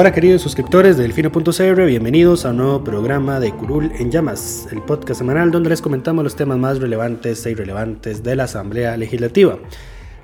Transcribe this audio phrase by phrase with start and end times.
[0.00, 4.80] Hola queridos suscriptores de Delfino.cr, bienvenidos a un nuevo programa de Curul en Llamas, el
[4.80, 9.58] podcast semanal donde les comentamos los temas más relevantes e irrelevantes de la Asamblea Legislativa.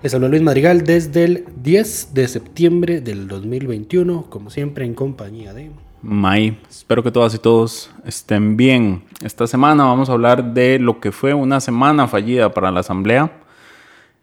[0.05, 5.53] Les habla Luis Madrigal desde el 10 de septiembre del 2021, como siempre en compañía
[5.53, 5.73] de...
[6.03, 9.03] May, espero que todas y todos estén bien.
[9.25, 13.44] Esta semana vamos a hablar de lo que fue una semana fallida para la Asamblea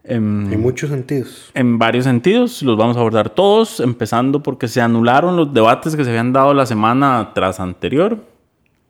[0.03, 1.51] en, muchos sentidos.
[1.53, 6.03] En varios sentidos, los vamos a abordar todos, empezando porque se anularon los debates que
[6.03, 8.17] se habían dado la semana tras anterior.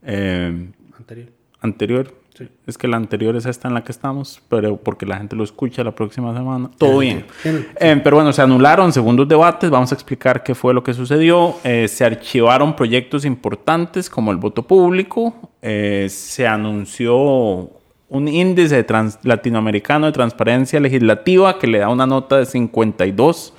[0.03, 1.29] Eh, anterior.
[1.59, 2.15] Anterior.
[2.33, 2.47] Sí.
[2.65, 5.43] Es que la anterior es esta en la que estamos, pero porque la gente lo
[5.43, 6.71] escucha la próxima semana.
[6.77, 7.25] Todo bien.
[7.43, 9.69] Eh, pero bueno, se anularon segundos debates.
[9.69, 11.55] Vamos a explicar qué fue lo que sucedió.
[11.65, 15.35] Eh, se archivaron proyectos importantes como el voto público.
[15.61, 17.80] se anunció
[18.11, 18.85] un índice
[19.23, 23.53] latinoamericano de transparencia legislativa que le da una nota de 52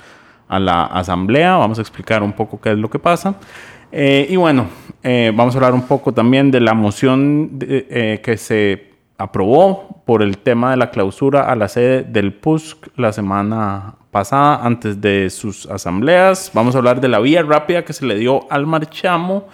[0.47, 1.57] a la asamblea.
[1.57, 3.33] Vamos a explicar un poco qué es lo que pasa.
[3.91, 4.67] Eh, y bueno,
[5.01, 10.21] eh, vamos a hablar un poco también de la moción eh, que se aprobó por
[10.21, 15.31] el tema de la clausura a la sede del PUSC la semana pasada antes de
[15.31, 16.51] sus asambleas.
[16.53, 19.47] Vamos a hablar de la vía rápida que se le dio al marchamo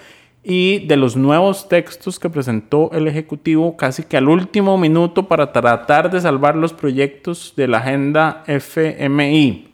[0.43, 5.51] y de los nuevos textos que presentó el Ejecutivo casi que al último minuto para
[5.51, 9.67] tratar de salvar los proyectos de la agenda FMI.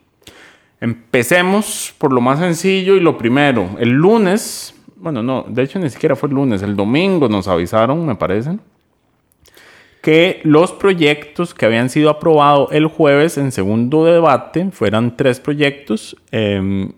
[0.81, 3.69] Empecemos por lo más sencillo y lo primero.
[3.79, 8.05] El lunes, bueno, no, de hecho ni siquiera fue el lunes, el domingo nos avisaron,
[8.05, 8.57] me parece,
[10.01, 16.15] que los proyectos que habían sido aprobados el jueves en segundo debate, fueran tres proyectos,
[16.31, 16.91] eh,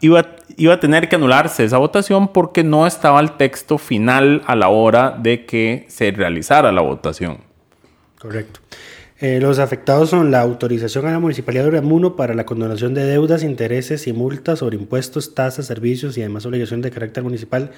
[0.00, 4.56] iba, iba a tener que anularse esa votación porque no estaba el texto final a
[4.56, 7.38] la hora de que se realizara la votación.
[8.18, 8.60] Correcto.
[9.20, 13.04] Eh, los afectados son la autorización a la Municipalidad de Remuno para la condonación de
[13.04, 17.70] deudas, intereses y multas sobre impuestos, tasas, servicios y además obligaciones de carácter municipal.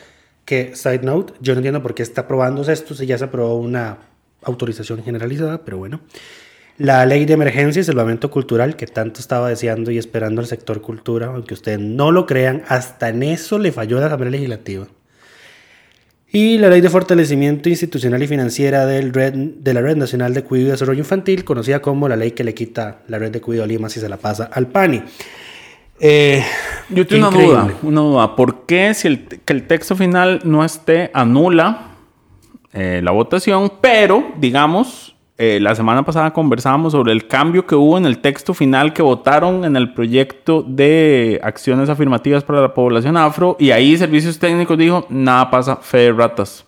[0.47, 3.57] Que, side note, yo no entiendo por qué está aprobándose esto si ya se aprobó
[3.57, 3.99] una
[4.43, 6.01] autorización generalizada, pero bueno.
[6.81, 10.81] La ley de emergencia y salvamento cultural que tanto estaba deseando y esperando el sector
[10.81, 14.87] cultura, aunque ustedes no lo crean, hasta en eso le falló la Asamblea Legislativa.
[16.33, 20.43] Y la ley de fortalecimiento institucional y financiera del red, de la Red Nacional de
[20.43, 23.65] Cuidado y Desarrollo Infantil, conocida como la ley que le quita la red de cuidado
[23.65, 25.03] a Lima si se la pasa al PANI.
[26.01, 26.43] Eh,
[26.89, 28.37] Yo tengo una duda, una duda.
[28.37, 31.89] ¿Por qué si el, que el texto final no esté anula
[32.73, 37.97] eh, la votación, pero digamos eh, la semana pasada conversábamos sobre el cambio que hubo
[37.97, 43.17] en el texto final que votaron en el proyecto de acciones afirmativas para la población
[43.17, 46.67] afro y ahí Servicios Técnicos dijo, nada pasa, fe de ratas.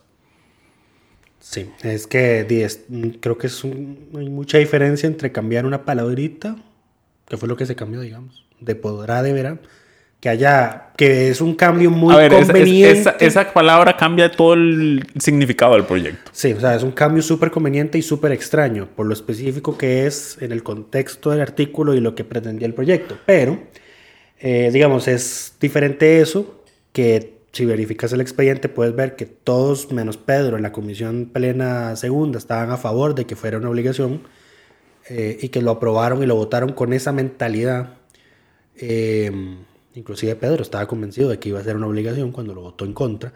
[1.38, 2.47] Sí, es que
[3.21, 6.56] creo que es hay mucha diferencia entre cambiar una palabrita,
[7.28, 9.60] que fue lo que se cambió, digamos, de podrá de verán,
[10.22, 13.27] que haya, que es un cambio muy conveniente.
[13.27, 16.31] esa, palabra cambia todo el significado del proyecto.
[16.33, 20.06] Sí, o sea, es un cambio súper conveniente y súper extraño, por lo específico que
[20.06, 23.19] es en el contexto del artículo y lo que pretendía el proyecto.
[23.27, 23.65] Pero,
[24.38, 26.62] eh, digamos, es diferente eso,
[26.93, 31.97] que si verificas el expediente puedes ver que todos, menos Pedro, en la comisión plena
[31.97, 34.22] segunda, estaban a favor de que fuera una obligación
[35.09, 37.95] eh, y que lo aprobaron y lo votaron con esa mentalidad.
[38.77, 39.33] Eh,
[39.94, 42.92] Inclusive Pedro estaba convencido de que iba a ser una obligación cuando lo votó en
[42.92, 43.33] contra.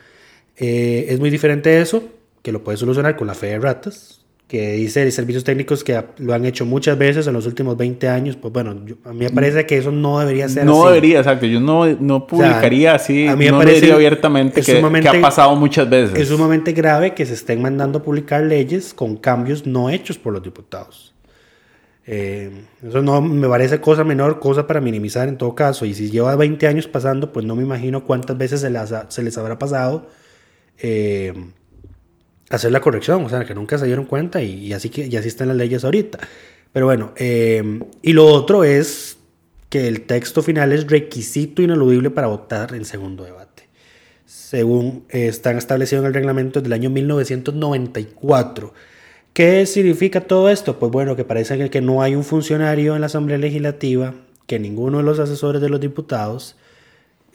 [0.56, 2.02] Eh, es muy diferente eso,
[2.42, 6.32] que lo puede solucionar con la fe de ratas, que dice servicios técnicos que lo
[6.32, 8.36] han hecho muchas veces en los últimos 20 años.
[8.36, 8.70] Pues bueno,
[9.04, 10.80] a mí me parece que eso no debería ser no así.
[10.80, 11.46] No debería, exacto.
[11.46, 15.56] Yo no, no publicaría así, a mí me no parece abiertamente que, que, ha pasado
[15.56, 16.16] muchas veces.
[16.16, 20.32] Es sumamente grave que se estén mandando a publicar leyes con cambios no hechos por
[20.32, 21.12] los diputados.
[22.08, 22.52] Eh,
[22.86, 25.84] eso no me parece cosa menor, cosa para minimizar en todo caso.
[25.84, 28.70] Y si lleva 20 años pasando, pues no me imagino cuántas veces se,
[29.08, 30.08] se les habrá pasado
[30.78, 31.34] eh,
[32.48, 33.24] hacer la corrección.
[33.24, 35.84] O sea, que nunca se dieron cuenta y, así que, y así están las leyes
[35.84, 36.18] ahorita.
[36.72, 39.16] Pero bueno, eh, y lo otro es
[39.68, 43.68] que el texto final es requisito ineludible para votar en segundo debate.
[44.26, 48.72] Según están establecidos en el reglamento del año 1994.
[49.36, 50.78] ¿Qué significa todo esto?
[50.78, 54.14] Pues bueno, que parece que- no hay un funcionario en la Asamblea Legislativa,
[54.46, 56.56] que ninguno de los asesores de los diputados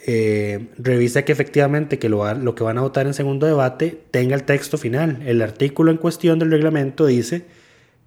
[0.08, 4.46] eh, revisa que efectivamente que lo que van a votar en segundo debate tenga el
[4.46, 5.22] texto final.
[5.28, 7.44] El artículo en cuestión del reglamento dice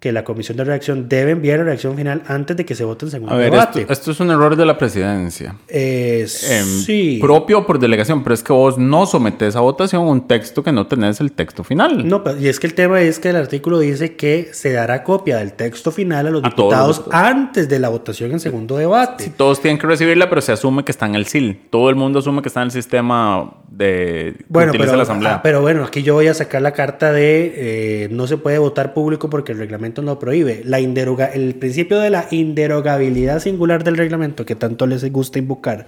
[0.05, 3.07] que la comisión de redacción debe enviar la redacción final antes de que se vote
[3.07, 3.81] en segundo A ver, debate.
[3.81, 5.57] esto, esto es un error de la presidencia.
[5.67, 7.19] Eh, Em, sí.
[7.23, 10.87] Propio por delegación, pero es que vos no sometes a votación un texto que no
[10.89, 12.07] tenés el texto final.
[12.07, 15.03] No, pero- y es que el tema es que el artículo dice que se dará
[15.05, 18.41] copia del texto final a los A todos los diputados antes de la votación en
[18.41, 19.25] segundo debate.
[19.25, 21.63] Sí, todos tienen que recibirla, pero se asume que está en el SIL.
[21.71, 25.03] Todo el mundo asume que está en el sistema de que Bueno, utiliza pero, la
[25.05, 25.35] asamblea.
[25.37, 28.59] ah, pero bueno, aquí yo voy a sacar la carta de eh, no se puede
[28.59, 30.63] votar público porque el reglamento no prohíbe.
[30.65, 35.87] La inderoga- el principio de la inderogabilidad singular del reglamento que tanto les gusta invocar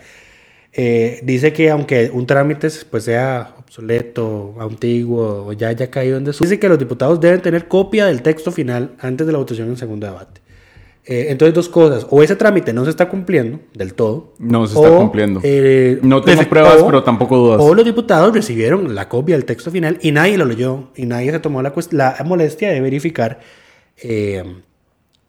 [0.79, 6.25] eh, dice que aunque un trámite pues sea obsoleto, antiguo o ya haya caído en
[6.25, 9.69] desuso, dice que los diputados deben tener copia del texto final antes de la votación
[9.69, 10.43] en segundo debate.
[11.09, 12.05] Eh, entonces, dos cosas.
[12.11, 14.35] O ese trámite no se está cumpliendo del todo.
[14.41, 15.41] No se está cumpliendo.
[15.45, 17.61] eh, No tengo pruebas, pero tampoco dudas.
[17.63, 20.89] O los diputados recibieron la copia del texto final y nadie lo leyó.
[20.97, 21.73] Y nadie se tomó la
[22.25, 23.39] molestia de verificar
[24.03, 24.45] eh,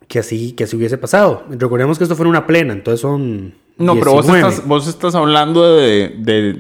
[0.08, 1.44] que, así, que así hubiese pasado.
[1.50, 3.54] Recordemos que esto fue una plena, entonces son.
[3.78, 6.56] no, pero vos 19, estás, vos estás hablando de, de,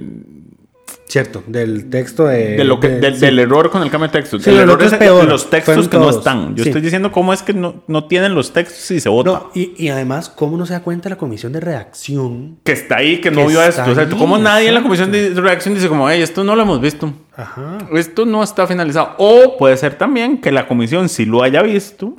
[1.09, 2.57] Cierto, del texto de.
[2.57, 3.21] de lo que, de- del- sí.
[3.21, 4.39] del error con el cambio de texto.
[4.39, 5.25] Sí, el el error es es peor.
[5.25, 6.54] los textos que no están.
[6.57, 6.69] Yo Sí.
[6.69, 9.31] estoy diciendo cómo es que no, no tienen los textos y se vota.
[9.31, 12.57] No, y, y además, ¿cómo no se da cuenta la comisión de redacción?
[12.65, 13.83] que está ahí, que Que no vio esto.
[13.89, 16.63] O sea, como nadie en la comisión de reacción dice como, hey, esto no lo
[16.63, 17.13] hemos visto.
[17.38, 17.78] Ajá.
[17.94, 19.13] Esto no está finalizado.
[19.19, 22.16] O puede ser también que la comisión sí lo haya visto,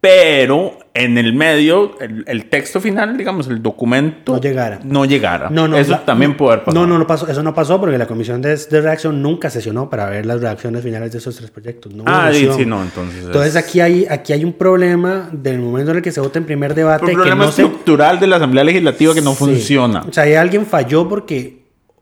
[0.00, 4.32] pero en el medio, el, el texto final, digamos, el documento...
[4.32, 4.80] No llegara.
[4.82, 5.50] No llegara.
[5.50, 6.86] No, no, Eso la- también puede haber pasado.
[6.86, 9.90] No, no, no pasó, eso no pasó porque la comisión de, de redacción nunca sesionó
[9.90, 11.92] para ver las reacciones finales de esos tres proyectos.
[11.92, 13.26] No Ah, sí, sí, no, entonces...
[13.26, 16.38] Entonces es aquí hay, aquí hay un problema del momento en el que se vota
[16.38, 17.04] en primer debate.
[17.04, 19.36] un que problema no se, estructural de la Asamblea Legislativa que no Sí.
[19.36, 20.02] funciona.
[20.08, 21.59] O sea, ahí alguien falló porque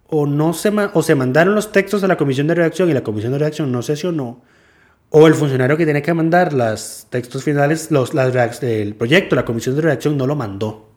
[0.08, 3.02] o no se o se mandaron los textos a la comisión de redacción y la
[3.02, 4.42] comisión de redacción no sesionó,
[5.10, 9.44] o el funcionario que tiene que mandar los textos finales, los, las el proyecto, la
[9.44, 10.90] comisión de redacción no lo mandó.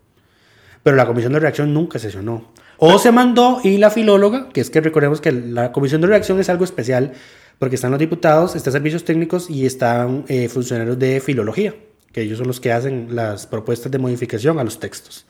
[0.84, 2.52] Pero la comisión de redacción nunca sesionó.
[2.78, 6.40] O se mandó y la filóloga, que es que recordemos que la comisión de redacción
[6.40, 7.14] es algo especial
[7.60, 11.75] porque están los diputados, están servicios técnicos y están eh, funcionarios de filología,
[12.12, 15.28] que ellos son los que hacen las propuestas de modificación a los textos.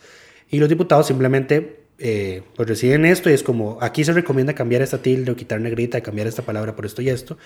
[0.49, 4.81] Y los diputados simplemente eh, pues reciben esto y es como, aquí se recomienda cambiar
[4.81, 7.37] esta tilde o quitar negrita, cambiar esta palabra por esto y esto.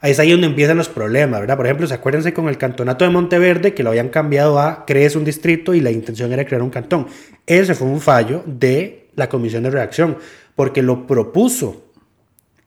[0.00, 1.56] Ahí es ahí donde empiezan los problemas, ¿verdad?
[1.56, 5.16] Por ejemplo, ¿se acuérdense con el cantonato de Monteverde que lo habían cambiado a crees
[5.16, 7.06] un distrito y la intención era crear un cantón?
[7.46, 10.18] Ese fue un fallo de la comisión de redacción,
[10.56, 11.84] porque lo propuso.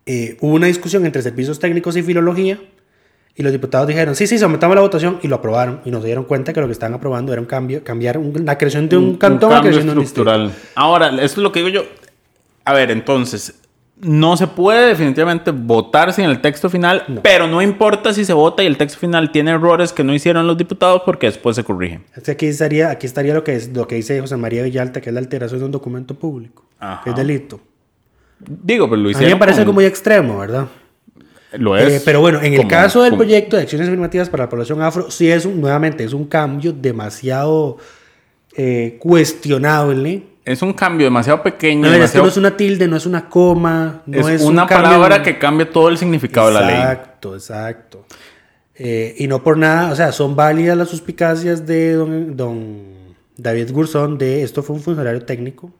[0.05, 2.59] Eh, hubo una discusión entre servicios técnicos y filología
[3.35, 5.81] y los diputados dijeron, sí, sí, sometamos la votación y lo aprobaron.
[5.85, 8.57] Y nos dieron cuenta que lo que estaban aprobando era un cambio, cambiar un- la
[8.57, 10.29] creación de un, cantón a cambio creación de un distrito.
[10.31, 10.51] estructural.
[10.75, 11.83] Ahora, esto es lo que digo yo.
[12.63, 13.59] A ver, entonces,
[14.01, 18.63] no se puede definitivamente votar sin el texto final, pero no importa si se vota
[18.63, 22.03] y el texto final tiene errores que no hicieron los diputados porque después se corrigen.
[22.29, 25.13] Aquí estaría, aquí estaría lo que, es, lo que dice José María Villalta, que es
[25.13, 27.01] la alteración de un documento público, Ajá.
[27.03, 27.59] que es delito.
[28.39, 29.33] Digo, pero lo A mí hicieron.
[29.33, 30.67] me parece con- algo muy extremo, ¿verdad?
[31.53, 31.93] Lo es.
[31.93, 34.81] Eh, pero bueno, en el caso del como- proyecto de acciones afirmativas para la población
[34.81, 37.77] afro, sí es un, nuevamente, es un cambio demasiado
[38.57, 40.23] eh, cuestionable.
[40.43, 41.81] Es un cambio demasiado pequeño.
[41.89, 44.53] No, es que no es una tilde, no es una coma, no es es, un
[44.53, 46.75] una cambio- palabra que cambia todo el significado de la ley.
[46.75, 48.05] Exacto, exacto.
[48.75, 52.83] Eh, y no por nada, o sea, son válidas las suspicacias de don, don
[53.37, 55.71] David Gurzón de esto fue un funcionario técnico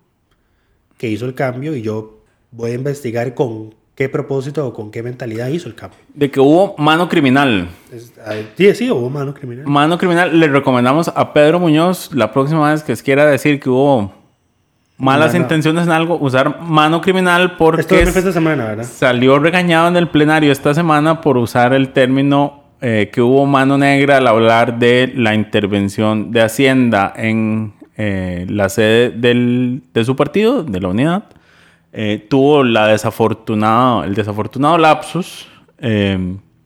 [0.98, 5.02] que hizo el cambio y yo voy a investigar con qué propósito o con qué
[5.02, 5.98] mentalidad hizo el cambio.
[6.14, 7.70] De que hubo mano criminal.
[7.94, 8.12] Es-
[8.58, 9.66] sí, sí, hubo mano criminal.
[9.66, 14.12] Mano criminal, le recomendamos a Pedro Muñoz la próxima vez que quiera decir que hubo
[14.98, 18.84] malas intenciones en algo, usar mano criminal porque esta semana, ¿verdad?
[18.86, 23.78] salió regañado en el plenario esta semana por usar el término eh, que hubo mano
[23.78, 30.16] negra al hablar de la intervención de Hacienda en eh, la sede del- de su
[30.18, 31.24] partido, de la unidad.
[31.98, 35.48] Eh, tuvo la desafortunado, el desafortunado lapsus.
[35.80, 36.18] eh,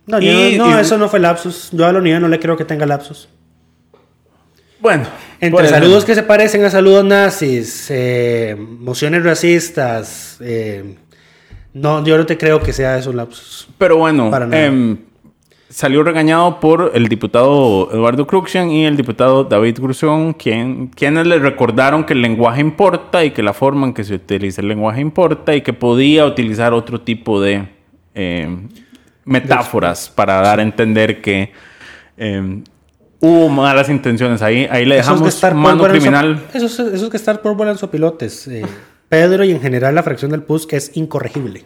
[0.07, 1.69] No, y- no, no, y- eso no fue lapsus.
[1.71, 3.29] Yo a la unidad no le creo que tenga lapsus.
[4.79, 5.03] Bueno.
[5.39, 10.95] Entre saludos que se parecen a saludos nazis, eh, mociones racistas, eh,
[11.73, 13.67] no, yo no te creo que sea eso lapsus.
[13.77, 14.61] Pero bueno, Para nada.
[15.69, 19.79] Em, salió regañado por el diputado Eduardo Cruxian y el diputado David
[20.33, 24.15] quien, quienes le recordaron que el lenguaje importa y que la forma en que se
[24.15, 27.67] utiliza el lenguaje importa y que podía utilizar otro tipo de
[28.15, 28.57] eh,
[29.25, 31.51] metáforas para dar a entender que
[32.17, 32.63] eh,
[33.19, 34.41] hubo malas intenciones.
[34.41, 35.25] Ahí, ahí le es que dejamos en
[35.99, 36.45] criminal.
[36.51, 38.47] so- Eso es, eso es que estar pólvora en sopilotes.
[38.47, 38.65] eh,
[39.07, 41.65] Pedro y en general la fracción del PUSC es incorregible.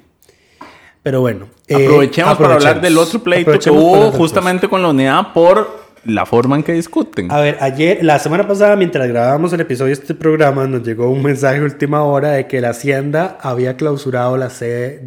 [1.04, 1.48] Pero bueno.
[1.68, 6.26] eh, Aprovechemos para hablar del otro pleito que hubo justamente con la unidad por la
[6.26, 7.32] forma en que discuten.
[7.32, 11.10] A ver, ayer, la semana pasada, mientras grabábamos el episodio de este programa, nos llegó
[11.10, 15.00] un mensaje de última hora de que la Hacienda había clausurado la sede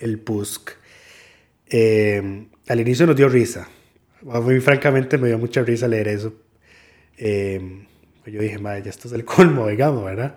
[0.00, 0.70] del PUSC.
[1.68, 3.68] Eh, al inicio nos dio risa.
[4.22, 6.32] Mí, francamente, me dio mucha risa leer eso.
[7.18, 7.84] Eh,
[8.22, 10.36] pues yo dije, madre, ya esto es el colmo, digamos, ¿verdad?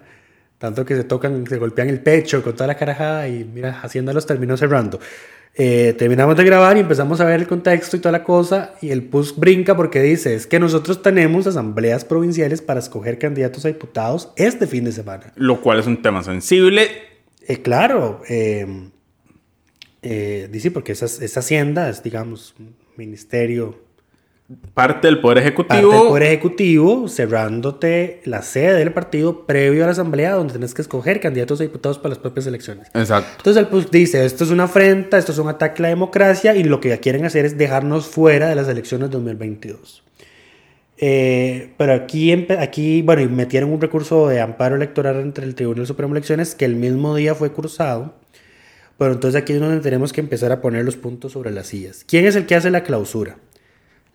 [0.57, 4.13] Tanto que se tocan, se golpean el pecho con toda la carajada y mira, Hacienda
[4.13, 4.99] los terminó cerrando.
[5.59, 8.91] Eh, terminamos de grabar y empezamos a ver el contexto y toda la cosa y
[8.91, 13.69] el PUS brinca porque dice, es que nosotros tenemos asambleas provinciales para escoger candidatos a
[13.69, 15.33] diputados este fin de semana.
[15.35, 16.89] Lo cual es un tema sensible.
[17.47, 18.89] Eh, claro, eh,
[20.01, 23.87] eh, dice porque esa, esa hacienda es, digamos, un ministerio
[24.74, 25.92] Parte del Poder parte Ejecutivo.
[25.92, 30.82] del Poder Ejecutivo, cerrándote la sede del partido previo a la asamblea donde tienes que
[30.82, 32.88] escoger candidatos a diputados para las propias elecciones.
[32.94, 33.30] Exacto.
[33.38, 36.56] Entonces el PUS dice, esto es una afrenta, esto es un ataque a la democracia
[36.56, 40.04] y lo que quieren hacer es dejarnos fuera de las elecciones 2022.
[41.00, 45.86] Eh, pero aquí, aquí, bueno, y metieron un recurso de amparo electoral entre el Tribunal
[45.86, 48.13] Supremo de Elecciones que el mismo día fue cursado.
[48.98, 52.06] Pero entonces aquí es donde tenemos que empezar a poner los puntos sobre las sillas.
[52.08, 53.38] ¿Quién es el que hace la clausura?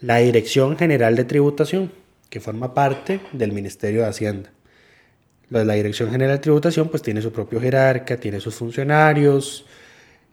[0.02, 1.92] La Dirección General de Tributación,
[2.28, 4.50] que forma parte del Ministerio de Hacienda.
[5.49, 9.64] La, Dirección General de Tributación pues tiene su propio jerarca, tiene sus funcionarios,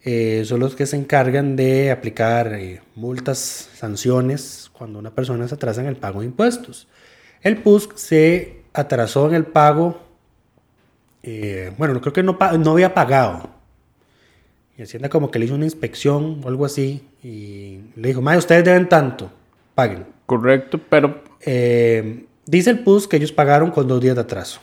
[0.03, 5.53] eh, son los que se encargan de aplicar eh, multas, sanciones cuando una persona se
[5.53, 6.88] atrasa en el pago de impuestos.
[7.43, 10.01] El PUSC se atrasó en el pago,
[11.21, 13.51] eh, bueno, no creo que no, no había pagado.
[14.75, 18.39] Y Hacienda como que le hizo una inspección o algo así y le dijo, madre,
[18.39, 19.31] ustedes deben tanto,
[19.79, 20.05] paguen.
[20.25, 24.59] Correcto, pero Eh, dice el PUS que ellos pagaron con dos días de atraso.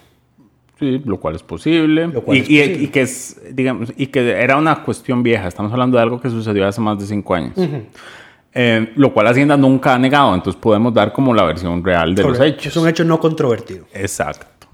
[0.78, 2.08] sí, lo cual es posible.
[2.24, 2.82] Cual y, es y- posible.
[2.84, 5.48] y que es, digamos, y que era una cuestión vieja.
[5.48, 7.54] Estamos hablando de algo que sucedió hace más de cinco años.
[8.58, 10.34] Eh, lo cual Hacienda nunca ha negado.
[10.34, 12.66] Entonces podemos dar como la versión real de los hechos.
[12.66, 13.84] Es un hecho no controvertido.
[13.94, 14.66] Exacto.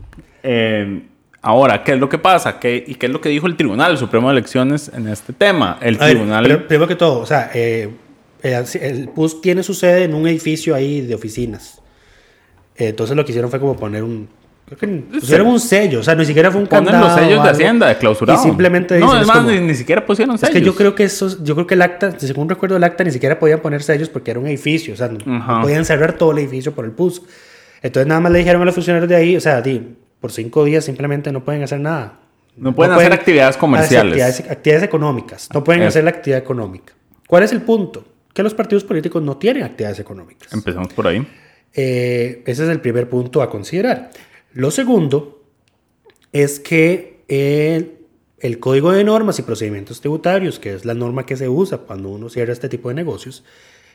[0.43, 1.03] Eh,
[1.41, 2.59] ahora, ¿qué es lo que pasa?
[2.61, 5.79] ¿Qué, ¿Y qué es lo que dijo el Tribunal Supremo de Elecciones en este tema?
[5.81, 6.45] El ver, Tribunal...
[6.45, 7.89] pero primero que todo, o sea, eh,
[8.43, 11.81] el PUS tiene su sede en un edificio ahí de oficinas.
[12.77, 14.29] Eh, entonces lo que hicieron fue como poner un...
[14.67, 14.87] Creo que
[15.21, 17.09] pusieron un sello, o sea, ni siquiera fue un Ponen candado.
[17.09, 17.51] los sellos de.
[17.51, 18.41] Hacienda, de clausurado.
[18.41, 20.55] Y simplemente No, dicen, es es más, como- ni, ni siquiera pusieron Es sellos.
[20.55, 23.11] que yo creo que eso, yo creo que el acta, según recuerdo el acta, ni
[23.11, 26.31] siquiera podían poner sellos porque era un edificio, o sea, no, no podían cerrar todo
[26.33, 27.21] el edificio por el PUS.
[27.83, 30.65] Entonces nada más le dijeron a los funcionarios de ahí, o sea, di, por cinco
[30.65, 32.21] días simplemente no pueden hacer nada.
[32.57, 34.13] No pueden hacer actividades comerciales.
[34.13, 36.95] Actividades, actividades económicas, no pueden Es- hacer la actividad económica.
[37.27, 38.05] ¿Cuál es el punto?
[38.33, 40.53] Que los partidos políticos no tienen actividades económicas.
[40.53, 41.27] Empezamos por ahí.
[41.75, 44.11] Eh, ese es el primer punto a considerar.
[44.53, 45.43] Lo segundo
[46.33, 47.99] es que el,
[48.39, 52.09] el Código de Normas y Procedimientos Tributarios, que es la norma que se usa cuando
[52.11, 53.45] uno cierra este tipo de negocios,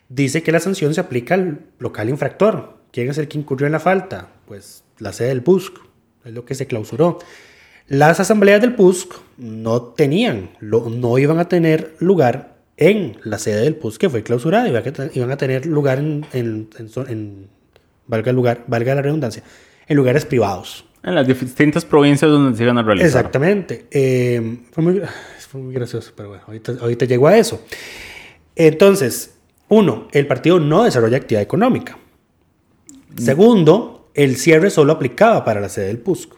[0.10, 2.77] dice que la sanción se aplica al local infractor.
[2.91, 4.29] ¿Quién es el que incurrió en la falta?
[4.48, 5.74] Pues la sede del PUSC,
[6.25, 7.20] es lo que se clausuró.
[7.88, 13.62] Las asambleas del PUSC no tenían, lo- no iban a tener lugar en la sede
[13.62, 16.89] del PUSC que fue clausurada, iban a, te- iban a tener lugar en, en- en
[16.89, 17.48] zo- en-
[18.05, 19.43] valga el lugar, valga la redundancia,
[19.88, 20.86] en lugares privados.
[21.03, 23.07] En las distintas provincias donde se iban a realizar.
[23.07, 23.86] Exactamente.
[23.91, 25.01] Eh, fue, muy,
[25.50, 27.62] fue muy gracioso, pero bueno, ahorita, ahorita llego a eso.
[28.55, 29.36] Entonces,
[29.69, 31.98] uno, el partido no desarrolla actividad económica.
[33.17, 36.34] Segundo, el cierre solo aplicaba para la sede del PUSC.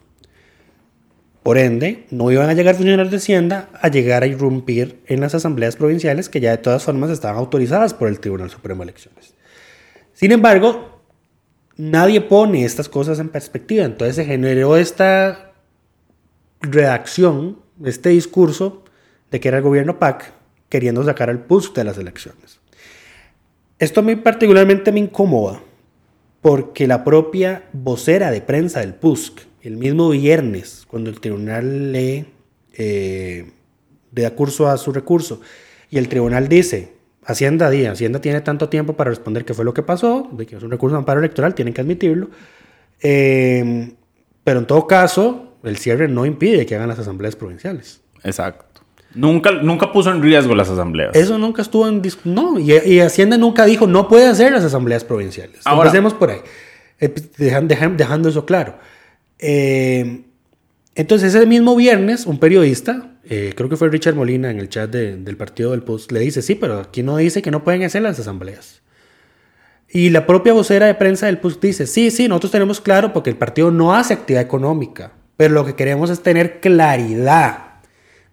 [1.42, 5.34] Por ende, no iban a llegar funcionarios de Hacienda a llegar a irrumpir en las
[5.34, 9.34] asambleas provinciales que ya de todas formas estaban autorizadas por el Tribunal Supremo de Elecciones.
[10.12, 11.00] Sin embargo,
[11.76, 13.84] nadie pone estas cosas en perspectiva.
[13.84, 15.52] Entonces se generó esta
[16.60, 18.84] redacción, este discurso
[19.30, 20.32] de que era el gobierno PAC
[20.68, 22.60] queriendo sacar al PUSC de las elecciones.
[23.78, 25.62] Esto a mí particularmente me incomoda
[26.42, 32.26] porque la propia vocera de prensa del PUSC, el mismo viernes, cuando el tribunal le,
[32.74, 33.50] eh,
[34.12, 35.40] le da curso a su recurso
[35.90, 39.74] y el tribunal dice, Hacienda, di, Hacienda tiene tanto tiempo para responder qué fue lo
[39.74, 42.30] que pasó, de que es un recurso de amparo electoral, tienen que admitirlo,
[43.02, 43.92] Eh,
[44.44, 48.00] pero en todo caso, el cierre no impide que hagan las asambleas provinciales.
[48.24, 48.82] Exacto.
[49.14, 51.14] Nunca, nunca puso en riesgo las asambleas.
[51.16, 52.34] Eso nunca estuvo en discusión.
[52.34, 55.60] No, y, y Hacienda nunca dijo no puede hacer las asambleas provinciales.
[55.66, 56.38] Ahora- Empecemos por ahí.
[57.00, 58.74] Eh, dejan- dejan- dejando eso claro.
[59.40, 60.22] Eh,
[60.94, 64.90] entonces, ese mismo viernes, un periodista, eh, creo que fue Richard Molina en el chat
[64.90, 67.82] de- del partido del Post, le dice: Sí, pero aquí no dice que no pueden
[67.84, 68.82] hacer las asambleas.
[69.92, 73.28] Y la propia vocera de prensa del PUSC dice, sí, sí, nosotros tenemos claro porque
[73.30, 77.69] el partido no hace actividad económica, pero lo que queremos es tener claridad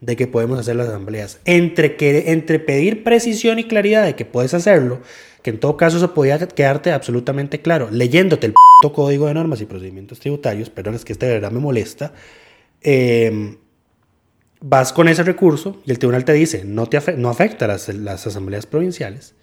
[0.01, 1.39] de que podemos hacer las asambleas.
[1.45, 5.01] Entre, que, entre pedir precisión y claridad de que puedes hacerlo,
[5.41, 9.59] que en todo caso eso podía quedarte absolutamente claro, leyéndote el p código de normas
[9.61, 12.13] y procedimientos tributarios, perdón, es que este de verdad me molesta,
[12.81, 13.57] eh,
[14.61, 18.27] vas con ese recurso y el tribunal te dice, no, te no afecta las, las
[18.27, 19.35] asambleas provinciales.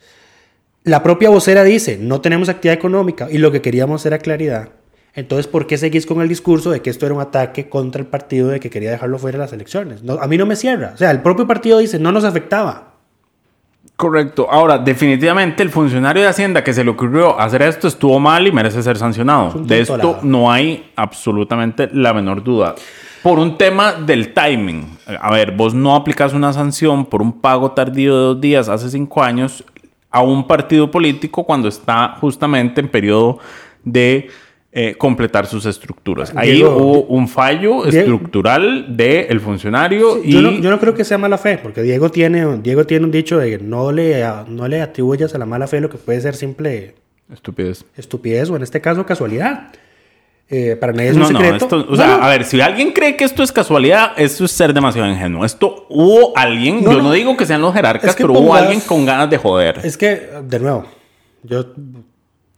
[0.85, 4.71] La propia vocera dice, no tenemos actividad económica y lo que queríamos era claridad.
[5.15, 8.07] Entonces, ¿por qué seguís con el discurso de que esto era un ataque contra el
[8.07, 10.03] partido de que quería dejarlo fuera de las elecciones?
[10.03, 10.93] No, a mí no me cierra.
[10.95, 12.95] O sea, el propio partido dice, no nos afectaba.
[13.97, 14.49] Correcto.
[14.51, 18.51] Ahora, definitivamente el funcionario de Hacienda que se le ocurrió hacer esto estuvo mal y
[18.51, 19.61] merece ser sancionado.
[19.61, 22.75] Es De esto no hay absolutamente la menor duda.
[23.23, 24.99] Por un tema del timing.
[25.21, 28.91] A ver, vos no aplicas una sanción por un pago tardío de dos días hace
[28.91, 29.65] cinco años
[30.11, 33.39] a un partido político cuando está justamente en periodo
[33.85, 34.29] de
[34.77, 36.33] eh, completar sus estructuras.
[36.35, 40.95] Ahí Diego, hubo un fallo Diego- estructural del funcionario y Yo no, yo no creo
[40.95, 44.25] que sea mala fe, porque Diego tiene, Diego tiene un dicho de que no le,
[44.49, 46.97] no le atribuyas a la mala fe lo que puede ser simple
[47.33, 47.85] estupidez.
[47.97, 49.69] estupidez o en este caso casualidad.
[50.51, 51.65] Eh, para nadie es un No, no, secreto.
[51.65, 52.23] esto, o No, sea, no.
[52.25, 55.43] a ver, si alguien cree que esto es casualidad, esto es ser demasiado ingenuo.
[55.45, 57.05] Esto hubo alguien, No, yo no.
[57.05, 59.39] no digo que sean los jerarcas, Es que pero hubo pongas- alguien con ganas de
[59.39, 59.81] joder.
[59.85, 60.85] Es que, de nuevo,
[61.45, 61.65] yo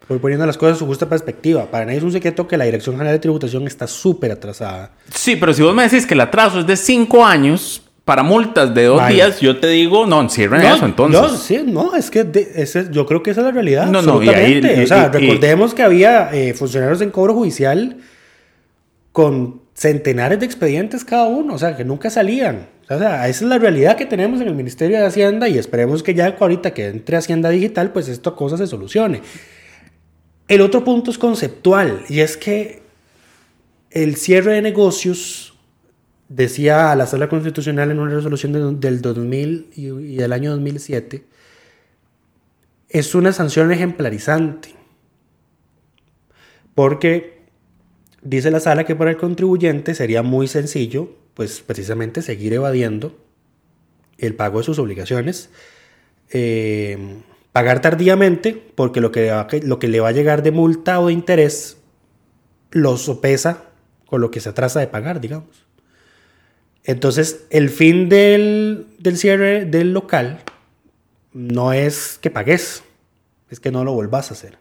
[0.09, 1.67] voy poniendo las cosas en su justa perspectiva.
[1.71, 4.93] Para nadie es un secreto que la Dirección General de Tributación está súper atrasada.
[5.13, 8.73] Sí, pero si vos me decís que el atraso es de cinco años para multas
[8.73, 9.15] de dos Vaya.
[9.27, 11.21] días, yo te digo, no, encierren no, eso entonces.
[11.21, 13.87] No, sí, no, es que de- ese- yo creo que esa es la realidad.
[13.89, 17.35] No, no, y ahí- o sea, y- y- recordemos que había eh, funcionarios en cobro
[17.35, 17.97] judicial
[19.13, 22.69] con centenares de expedientes cada uno, o sea, que nunca salían.
[22.89, 26.03] O sea, esa es la realidad que tenemos en el Ministerio de Hacienda y esperemos
[26.05, 29.23] que ya ahorita que entre Hacienda Digital, pues esta cosa se solucione.
[30.49, 32.83] El otro punto es conceptual y es que
[33.91, 35.55] el cierre de negocios,
[36.29, 41.25] decía la Sala Constitucional en una resolución de- del 2000 y, y del año 2007,
[42.89, 44.75] es una sanción ejemplarizante.
[46.75, 47.41] Porque
[48.23, 53.17] dice la Sala que para el contribuyente sería muy sencillo, pues precisamente seguir evadiendo
[54.19, 55.51] el pago de sus obligaciones.
[56.33, 56.99] eh,
[57.57, 61.15] pagar tardíamente, porque lo que, lo que le va a llegar de multa o de
[61.15, 61.79] interés
[62.71, 63.63] lo sopesa
[64.05, 65.65] con lo que se atrasa de pagar, digamos.
[66.85, 70.41] Entonces, el fin del, del cierre del local
[71.33, 72.83] no es que pagues,
[73.49, 74.59] es que no lo volvás a hacer.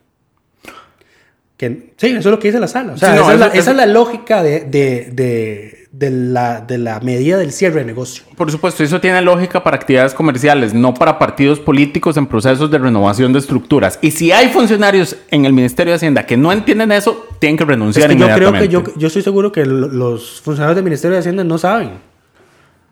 [1.58, 2.94] Que, sí, eso es lo que dice la sala.
[2.94, 5.85] O sea, Sí, no, esa, es la, eso- esa es la lógica de, de- de-
[5.98, 8.24] de la, de la medida del cierre de negocio.
[8.36, 12.78] Por supuesto, eso tiene lógica para actividades comerciales, no para partidos políticos en procesos de
[12.80, 13.98] renovación de estructuras.
[14.02, 17.64] Y si hay funcionarios en el Ministerio de Hacienda que no entienden eso, tienen que
[17.64, 20.84] Es renunciar que yo creo que yo, yo estoy seguro que lo- los funcionarios del
[20.84, 21.92] Ministerio de Hacienda no saben.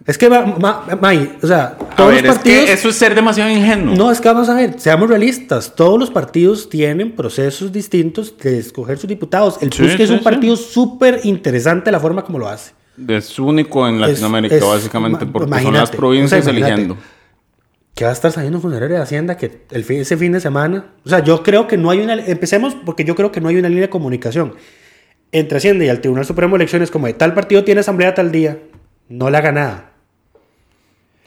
[0.06, 2.70] Es que, ma- ma- May, o sea, todos ver, los es que partidos...
[2.72, 3.96] eso es ser demasiado ingenuo.
[3.96, 5.74] No, es que vamos a ver, seamos realistas.
[5.76, 9.58] Todos los partidos tienen procesos distintos de escoger sus diputados.
[9.62, 10.24] El Sí, PUSC es un sí.
[10.24, 12.72] partido súper interesante la forma como lo hace.
[13.08, 16.82] Es único en Latinoamérica, es- básicamente, porque son las provincias o sea, imagínate.
[16.82, 16.98] eligiendo.
[17.96, 20.40] Que va a estar saliendo un funcionario de Hacienda que el fin- ese fin de
[20.40, 20.86] semana.
[21.06, 22.14] O sea, yo creo que no hay una.
[22.14, 24.56] Empecemos porque yo creo que no hay una línea de comunicación
[25.32, 28.32] entre Hacienda y el Tribunal Supremo de Elecciones, como de tal partido tiene asamblea tal
[28.32, 28.58] día.
[29.10, 29.90] No le haga nada.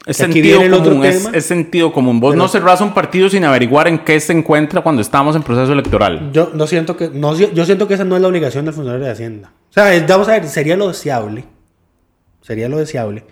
[0.05, 1.37] Es sentido otro común, es, tema.
[1.37, 2.19] es sentido común.
[2.21, 5.43] Vos Pero- no cerrás un partido sin averiguar en qué se encuentra cuando estamos en
[5.43, 6.31] proceso electoral.
[6.31, 7.09] Yo no siento que.
[7.09, 9.51] No, yo yo siento que esa no es la obligación del funcionario de Hacienda.
[9.69, 11.43] O sea, es- vamos a ver, sería lo deseable.
[12.47, 13.25] Sería lo deseable.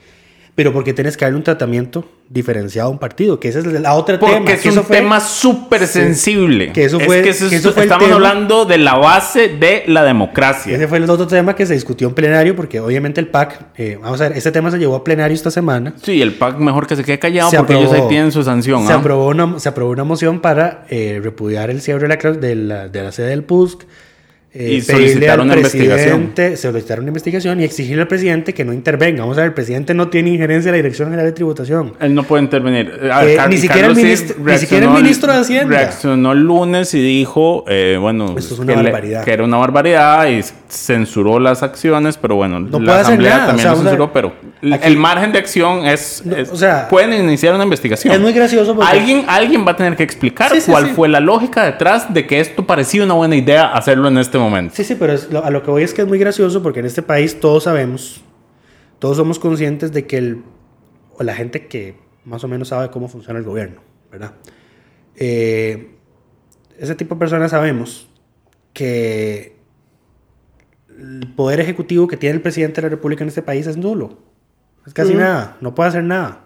[0.56, 3.94] Pero porque tienes que darle un tratamiento diferenciado a un partido, que esa es la
[3.94, 4.52] otra Porque tema.
[4.52, 6.00] es que un fue- tema súper Sí.
[6.00, 6.72] sensible.
[6.72, 8.16] Que eso Es fue- que eso es- que eso fue el estamos tema.
[8.16, 10.76] hablando de la base de la democracia.
[10.78, 13.98] Ese fue el otro tema que se discutió en plenario, porque obviamente el PAC, eh,
[14.02, 15.94] vamos a ver, este tema se llevó a plenario esta semana.
[16.02, 18.88] Sí, el PAC mejor que se quede callado Se porque ellos ahí tienen su sanción.
[18.88, 18.96] Se, ¿ah?
[18.98, 22.88] aprobó una, se aprobó una moción para eh, repudiar el cierre de la, de la,
[22.88, 23.84] de la sede del PUSC,
[24.58, 26.34] eh, Y pedirle solicitar al una investigación.
[26.56, 29.22] Solicitar una investigación y exigirle al presidente que no intervenga.
[29.24, 31.94] Vamos a ver, el presidente no tiene injerencia en la Dirección General de Tributación.
[32.00, 32.92] Él no puede intervenir.
[33.02, 35.78] Eh, Car- ni siquiera el ministro- ni reaccionó siquiera el el- ministro de Hacienda.
[35.78, 39.24] Reaccionó el lunes y dijo, eh, bueno, Esto es una que, le- barbaridad.
[39.26, 43.72] que era una barbaridad y censuró las acciones, pero bueno, No la asamblea también o
[43.72, 46.88] sea, lo censuró, pero el- aquí- el margen de acción es, No, es- o sea,
[46.88, 48.14] pueden iniciar una investigación.
[48.14, 50.92] Es muy gracioso porque- alguien, alguien va a tener que explicar Sí, sí, cuál sí.
[50.96, 54.45] fue la lógica detrás de que esto parecía una buena idea hacerlo en este momento.
[54.72, 56.86] Sí, sí, pero es- a lo que voy es que es muy gracioso porque en
[56.86, 58.22] este país todos sabemos,
[59.00, 60.44] todos somos conscientes de que el,
[61.18, 63.82] o la gente que más o menos sabe cómo funciona el gobierno,
[64.12, 64.34] ¿verdad?
[65.16, 65.92] Eh,
[66.78, 68.10] ese tipo de personas sabemos
[68.74, 69.56] que
[70.98, 74.18] el poder ejecutivo que tiene el presidente de la República en este país es nulo.
[74.86, 76.42] Es casi nada, no puede hacer nada.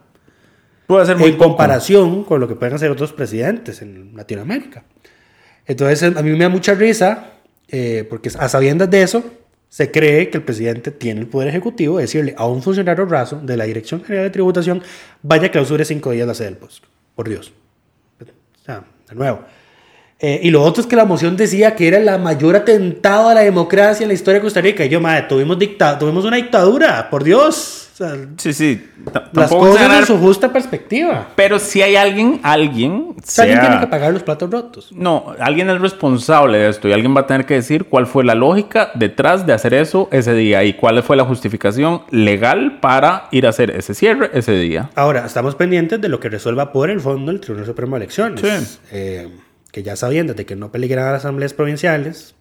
[0.87, 1.49] Puede ser muy en poco.
[1.49, 4.85] comparación con lo que pueden hacer otros presidentes en Latinoamérica.
[5.65, 7.33] Entonces, a mí me da mucha risa,
[7.71, 9.23] eh, porque a sabiendas de eso,
[9.69, 13.39] se cree que el presidente tiene el poder ejecutivo de decirle a un funcionario raso
[13.41, 14.81] de la Dirección General de Tributación,
[15.21, 16.83] vaya clausure cinco días la sede del POSC.
[17.15, 17.53] Por Dios.
[18.21, 19.41] O sea, de nuevo.
[20.19, 23.33] Eh, y lo otro es que la moción decía que era el mayor atentado a
[23.33, 24.83] la democracia en la historia de Costa Rica.
[24.83, 27.78] Y yo, madre, tuvimos, dicta tuvimos una dictadura, por Dios.
[27.99, 28.89] Sea, Sí, sí.
[29.33, 31.27] Las cosas ganar, en su justa perspectiva.
[31.35, 34.89] Pero si hay alguien, alguien, sea, alguien tiene que pagar los platos rotos.
[34.93, 38.23] No, alguien es responsable de esto y alguien va a tener que decir cuál fue
[38.23, 43.27] la lógica detrás de hacer eso ese día y cuál fue la justificación legal para
[43.31, 44.89] ir a hacer ese cierre ese día.
[44.95, 48.39] Ahora, estamos pendientes de lo que resuelva por el fondo el Tribunal Supremo de Elecciones.
[48.39, 48.79] Sí.
[48.93, 49.27] Eh,
[49.73, 52.33] que ya sabiendo de que no peligran las asambleas provinciales,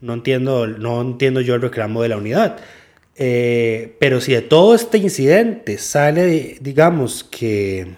[0.00, 2.56] no entiendo, no entiendo yo el reclamo de la unidad.
[3.16, 7.94] Eh, pero si de todo este incidente sale, digamos, que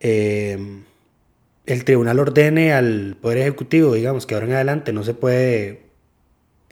[0.00, 0.58] eh,
[1.66, 5.82] el tribunal ordene al Poder Ejecutivo, digamos, que ahora en adelante no se puede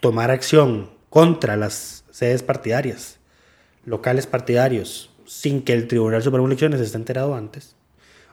[0.00, 3.18] tomar acción contra las sedes partidarias,
[3.84, 7.76] locales partidarios, sin que el Tribunal Supremo de Elecciones esté enterado antes,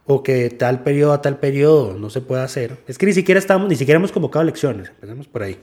[0.05, 2.77] o que de tal periodo a tal periodo no se puede hacer.
[2.87, 5.57] Es que ni siquiera estamos, ni siquiera hemos convocado elecciones, empecemos por ahí.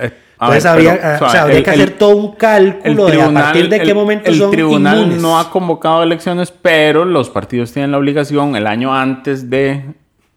[0.00, 3.06] Eh, Entonces ver, habría, pero, o sea, habría el- que el- hacer todo un cálculo
[3.06, 5.20] de a partir de qué el- momento el son tribunal inmunes.
[5.22, 9.84] no ha convocado elecciones, pero los partidos tienen la obligación el año antes de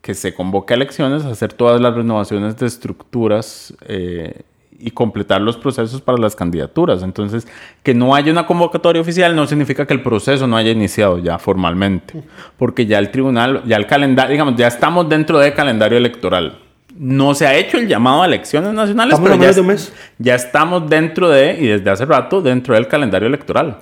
[0.01, 4.41] que se convoque a elecciones hacer todas las renovaciones de estructuras eh,
[4.80, 7.04] y completar los procesos para las candidaturas.
[7.04, 7.47] Entonces,
[7.84, 11.38] que no haya una convocatoria oficial no significa que el proceso no haya iniciado ya
[11.38, 12.23] formalmente,
[12.58, 16.58] porque ya el tribunal, ya el calendario, digamos, ya estamos dentro del calendario electoral.
[17.03, 19.91] No se ha hecho el llamado a elecciones nacionales, Estamos a pero ya, de mes.
[20.19, 23.79] ya estamos dentro de, y desde hace rato, dentro del calendario electoral.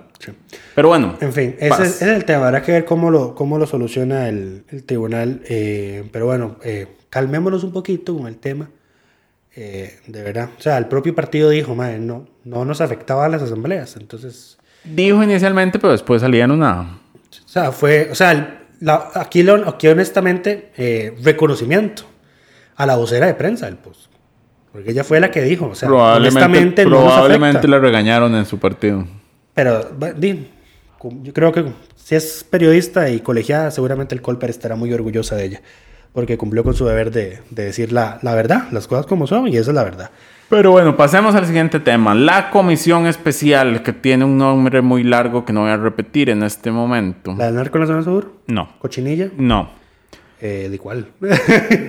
[0.73, 1.17] Pero bueno.
[1.19, 2.47] En fin, ese es, el tema.
[2.47, 5.41] Habrá que ver cómo lo, cómo lo soluciona el, el tribunal.
[5.49, 8.69] eh, pero bueno, eh, calmémonos un poquito con el tema.
[9.53, 10.49] eh, de verdad.
[10.58, 13.97] O sea, el propio partido dijo, madre, no, no nos afectaban las asambleas.
[13.97, 16.99] Entonces, Dijo inicialmente, pero después salían una...
[17.45, 18.47] o sea, fue, o sea, el-
[18.79, 22.03] la- aquí, lo, aquí honestamente, eh, reconocimiento
[22.80, 24.10] a la vocera de prensa del POS.
[24.72, 28.46] Porque ella fue la que dijo, o sea, probablemente honestamente no probablemente la regañaron en
[28.46, 29.06] su partido.
[29.54, 29.82] Pero
[30.18, 31.65] yo creo que
[31.96, 35.62] si es periodista y colegiada, seguramente el Colper estará muy orgullosa de ella.
[36.13, 39.50] Porque cumplió con su deber de, de decir la, la verdad, las cosas como son,
[39.50, 40.10] y esa es la verdad.
[40.48, 42.15] Pero bueno, pasemos al siguiente tema.
[42.15, 46.44] La comisión especial, que tiene un nombre muy largo que no voy a repetir en
[46.44, 47.36] este momento.
[47.38, 48.32] ¿La del narco en la zona sur?
[48.48, 49.30] No, ¿Cochinilla?
[49.38, 49.79] no.
[50.41, 51.08] Eh, ¿De cuál?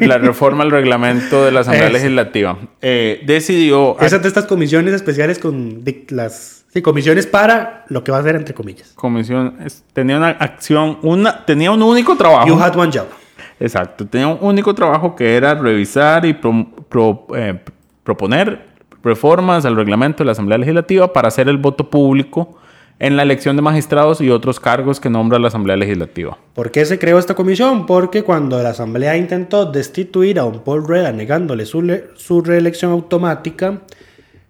[0.00, 1.88] La reforma al reglamento de la Asamblea.
[1.90, 2.58] Legislativa.
[2.82, 3.96] Eh, decidió...
[4.00, 6.64] Esas de estas comisiones especiales con las...
[6.72, 8.92] Sí, comisiones para lo que va a ser entre comillas.
[8.94, 12.46] Comisión es- tenía una acción, una, tenía un único trabajo.
[12.48, 13.06] You had one job.
[13.58, 17.58] Exacto, tenía un único trabajo que era revisar y pro- pro- eh,
[18.04, 18.66] proponer
[19.02, 22.56] reformas al reglamento de la Asamblea Legislativa para hacer el voto público
[23.00, 26.38] en la elección de magistrados y otros cargos que nombra la Asamblea Legislativa.
[26.54, 27.86] ¿Por qué se creó esta comisión?
[27.86, 32.92] Porque cuando la Asamblea intentó destituir a un Paul Reda negándole su, le- su reelección
[32.92, 33.80] automática,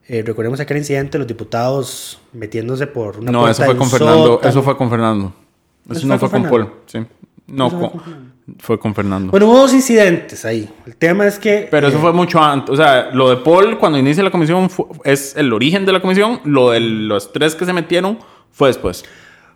[0.09, 4.27] eh, recordemos aquel incidente, los diputados metiéndose por una no, eso fue con Fernando.
[4.27, 4.51] sótano.
[4.51, 5.33] Eso fue con Fernando.
[5.89, 6.67] Eso, ¿Eso no fue con Fernando?
[6.69, 6.83] Paul.
[6.87, 6.99] Sí.
[7.47, 9.31] No, Eso fue con- con fue con Fernando.
[9.31, 10.69] Bueno, hubo dos incidentes ahí.
[10.85, 11.69] El tema es que...
[11.71, 12.71] Pero eso eh, fue mucho antes.
[12.71, 14.69] O sea, lo de Paul cuando inicia la comisión
[15.05, 16.41] es el origen de la comisión.
[16.45, 18.19] Lo de los tres que se metieron
[18.53, 19.05] fue después.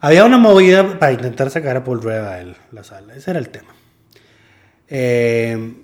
[0.00, 3.14] Había una movida para intentar sacar a Paul Reda de la sala.
[3.14, 3.74] Ese era el tema.
[4.88, 5.74] Eh,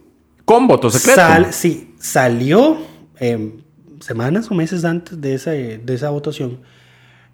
[0.44, 1.16] Con voto secreto.
[1.20, 2.78] Sal- sí, salió
[3.18, 3.54] eh,
[4.00, 6.60] semanas o meses antes de esa, de esa votación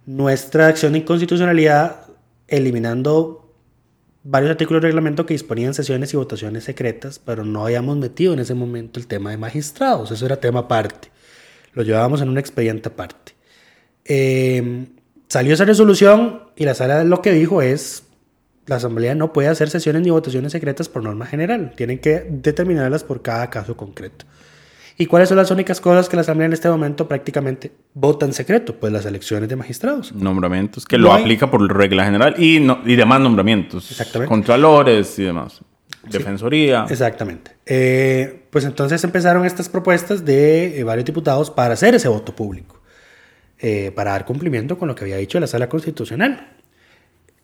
[0.07, 2.03] nuestra acción de inconstitucionalidad
[2.47, 3.53] eliminando
[4.23, 8.39] varios artículos de reglamento que disponían sesiones y votaciones secretas, pero no habíamos metido en
[8.39, 10.13] ese momento el tema de magistrados.
[10.13, 11.11] Eso era tema aparte.
[11.73, 13.33] Lo llevábamos en un expediente aparte.
[14.05, 14.87] Eh,
[15.29, 18.05] salió esa resolución y la sala lo que dijo es,
[18.67, 23.05] la Asamblea no puede hacer sesiones ni votaciones secretas por norma general, tienen que determinarlas
[23.05, 24.25] por cada caso concreto.
[24.99, 28.33] ¿Y cuáles son las únicas cosas que la Asamblea en este momento prácticamente vota en
[28.33, 28.75] secreto?
[28.77, 30.13] Pues las elecciones de magistrados.
[30.15, 33.91] Nombramientos, que No lo hay- aplica por regla general y, no, y demás nombramientos.
[33.91, 34.29] Exactamente.
[34.31, 35.61] Contralores y demás.
[36.09, 36.87] Defensoría.
[36.89, 37.51] Exactamente.
[37.67, 42.76] Eh, pues entonces empezaron estas propuestas de eh, varios diputados para hacer ese voto público,
[43.61, 46.49] eh, para dar cumplimiento con lo que había dicho la Sala Constitucional.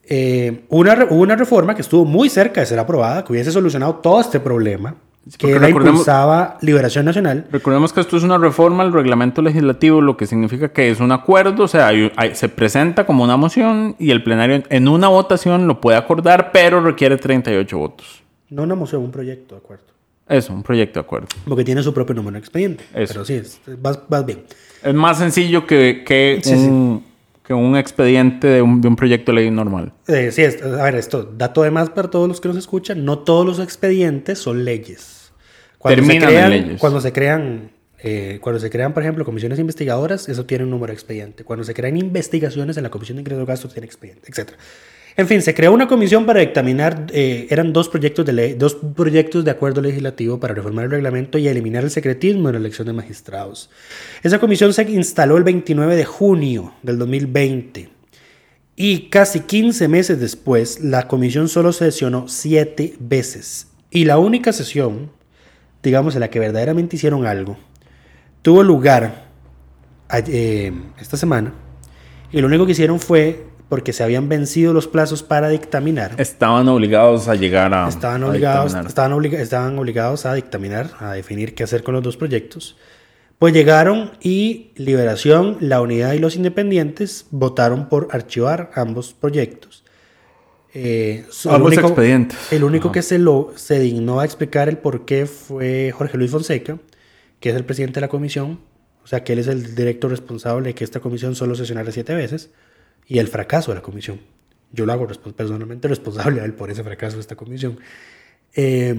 [0.05, 3.97] Eh, una, hubo una reforma que estuvo muy cerca de ser aprobada, que hubiese solucionado
[3.97, 4.97] todo este problema,
[5.39, 7.47] que la impulsaba Liberación Nacional.
[7.53, 11.13] Recordemos que esto es una reforma al reglamento legislativo, lo que significa que es un
[11.13, 15.07] acuerdo, o sea, hay- hay- se presenta como una moción y el plenario en una
[15.09, 18.23] votación lo puede acordar, pero requiere 38 votos.
[18.51, 19.85] No una moción, un proyecto, de acuerdo.
[20.33, 21.29] Eso, un proyecto de acuerdo.
[21.47, 22.85] Porque tiene su propio número de expediente.
[22.95, 23.13] Eso.
[23.15, 24.45] Pero sí, es- vas, vas bien.
[24.83, 27.05] Es más sencillo que, que, Sí, un,
[27.47, 29.93] que un expediente de un, de un proyecto de ley normal.
[30.09, 33.05] Eh, sí, es- a ver, esto, dato de más para todos los que nos escuchan,
[33.05, 35.33] no todos los expedientes son leyes.
[35.83, 36.81] Terminan en se crean, leyes.
[36.81, 37.71] Cuando se crean,
[38.05, 41.45] eh, cuando se crean, por ejemplo, comisiones investigadoras, eso tiene un número de expediente.
[41.45, 44.53] Cuando se crean investigaciones en la Comisión de Ingresos Gastos, tiene expediente, etc.
[45.17, 49.45] En fin, se creó una comisión para dictaminar, eh, eran dos proyectos de dos proyectos
[49.45, 52.95] de acuerdo legislativo para reformar el reglamento y eliminar el secretismo en la elección de
[52.95, 53.69] magistrados.
[54.23, 57.91] Esa comisión se instaló el 29 de junio del 2020.
[58.75, 63.69] Y casi 15 meses después, la comisión solo sesionó 7 veces.
[63.91, 65.11] Y la única sesión,
[65.83, 67.59] digamos, en la que verdaderamente hicieron algo,
[68.41, 69.27] tuvo lugar
[70.27, 71.53] eh, esta semana.
[72.33, 76.15] Y lo único que hicieron fue porque se habían vencido los plazos para dictaminar.
[76.19, 77.89] Estaban obligados a llegar a.
[77.89, 78.87] Estaban a obligados, dictaminar.
[78.91, 82.77] estaban, obliga- estaban obligados a dictaminar, a definir qué hacer con los dos proyectos.
[83.39, 89.85] Pues llegaron y Liberación, la Unidad y los Independientes votaron por archivar ambos proyectos.
[90.75, 92.53] Eh, el Ambos único- expedientes.
[92.53, 92.93] El único Ajá.
[92.93, 96.77] que se, lo, se dignó a explicar el por qué fue Jorge Luis Fonseca,
[97.41, 98.61] que es el presidente de la comisión.
[99.03, 102.15] O sea, que él es el director responsable de que esta comisión solo sesionara siete
[102.15, 102.51] veces
[103.07, 104.21] y el fracaso de la comisión.
[104.73, 107.79] Yo lo hago personalmente responsable a él por ese fracaso de esta comisión.
[108.55, 108.95] Eh,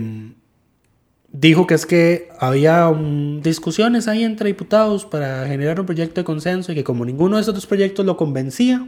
[1.34, 6.26] dijo que es que había um, discusiones ahí entre diputados para generar un proyecto de
[6.26, 8.88] consenso y que como ninguno de esos dos proyectos lo convencía,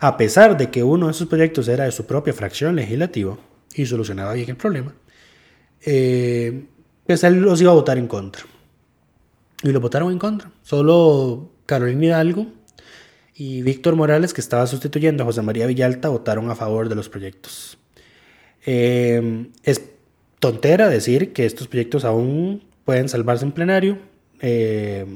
[0.00, 3.38] a pesar de que uno de esos proyectos era de su propia fracción legislativa
[3.74, 4.94] y solucionaba bien el problema,
[5.84, 6.64] eh,
[7.06, 8.42] pues él los iba a votar en contra.
[9.62, 10.50] Y lo votaron en contra.
[10.62, 12.46] Solo Carolina Hidalgo
[13.34, 17.08] y Víctor Morales, que estaba sustituyendo a José María Villalta, votaron a favor de los
[17.08, 17.78] proyectos.
[18.66, 19.82] Eh, es
[20.38, 23.98] tontera decir que estos proyectos aún pueden salvarse en plenario.
[24.40, 25.06] Eh,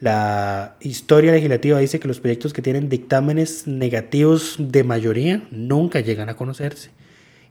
[0.00, 6.28] la historia legislativa dice que los proyectos que tienen dictámenes negativos de mayoría nunca llegan
[6.28, 6.90] a conocerse.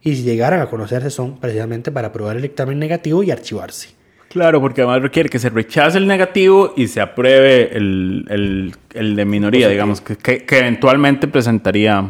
[0.02, 3.95] Y si llegaran a conocerse son precisamente para aprobar el dictamen negativo y archivarse.
[4.36, 9.16] Claro, porque además requiere que se rechace el negativo y se apruebe el, el- el
[9.16, 12.06] de minoría, digamos, que, que- que eventualmente presentaría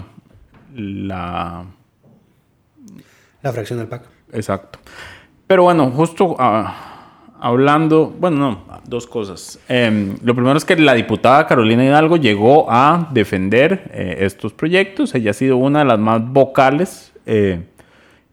[0.74, 1.66] la...
[3.42, 4.02] La fracción del PAC.
[4.32, 4.80] Exacto.
[5.46, 9.60] Pero bueno, justo ah, hablando, bueno, no, dos cosas.
[9.68, 15.14] Em, lo primero es que la diputada Carolina Hidalgo llegó a defender eh, estos proyectos.
[15.14, 17.68] Ella ha sido una de las más vocales eh,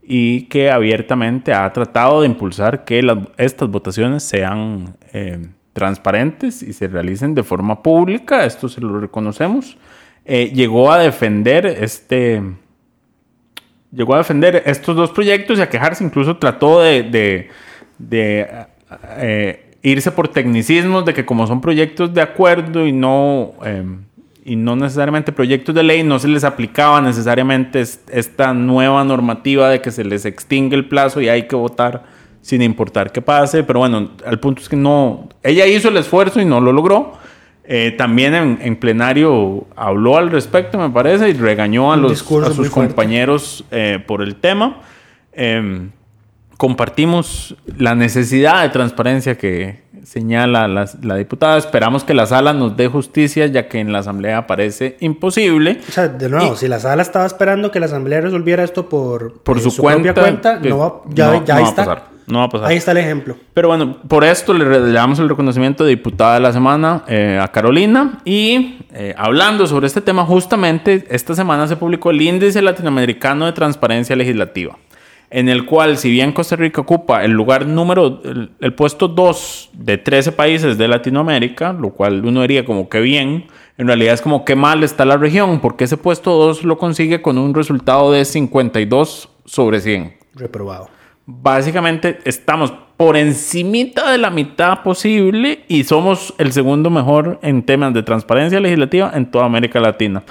[0.05, 3.01] y que abiertamente ha tratado de impulsar que
[3.37, 8.45] estas votaciones sean eh, transparentes y se realicen de forma pública.
[8.45, 9.77] Esto se lo reconocemos.
[10.25, 12.41] Eh, llegó a defender este
[13.91, 17.49] llegó a defender estos dos proyectos y a quejarse, incluso trató de,
[19.19, 23.53] eh, irse por tecnicismos de que como son proyectos de acuerdo y no,
[24.45, 29.69] y no necesariamente proyectos de ley, no se les aplicaba necesariamente es- esta nueva normativa
[29.69, 32.03] de que se les extingue el plazo y hay que votar
[32.41, 36.41] sin importar qué pase, pero bueno, el punto es que no, ella hizo el esfuerzo
[36.41, 37.13] y no lo logró.
[37.65, 42.11] Eh, también en, en plenario habló al respecto, me parece, y regañó a, los,
[42.51, 44.81] a sus compañeros eh, por el tema.
[45.31, 45.87] Eh,
[46.57, 51.57] compartimos la necesidad de transparencia que señala la, la, diputada.
[51.57, 55.79] Esperamos que la sala nos dé justicia, ya que en la asamblea parece imposible.
[55.87, 58.89] O sea, de nuevo, Y- si la sala estaba esperando que la asamblea resolviera esto
[58.89, 61.63] por, Por eh, su, propia cuenta, cuenta, que no va- ya, no- ya no ahí
[61.65, 62.13] va a pasar.
[62.25, 62.67] No va a pasar.
[62.69, 63.35] Ahí está el ejemplo.
[63.53, 67.49] Pero bueno, por esto le damos el reconocimiento de diputada de la semana eh, a
[67.49, 68.19] Carolina.
[68.23, 73.51] Y eh, hablando sobre este tema, justamente esta semana se publicó el Índice Latinoamericano de
[73.51, 74.77] Transparencia Legislativa,
[75.33, 79.71] en el cual, si bien Costa Rica ocupa el lugar número, el, el puesto 2
[79.73, 83.47] de 13 países de Latinoamérica, lo cual uno diría como que bien,
[83.79, 87.23] en realidad es como que mal está la región, porque ese puesto 2 lo consigue
[87.23, 90.89] con un resultado de 52 sobre 100 Reprobado.
[91.25, 97.91] básicamente estamos por encimita de la mitad posible y somos el segundo mejor en temas
[97.95, 100.21] de transparencia legislativa en toda América Latina.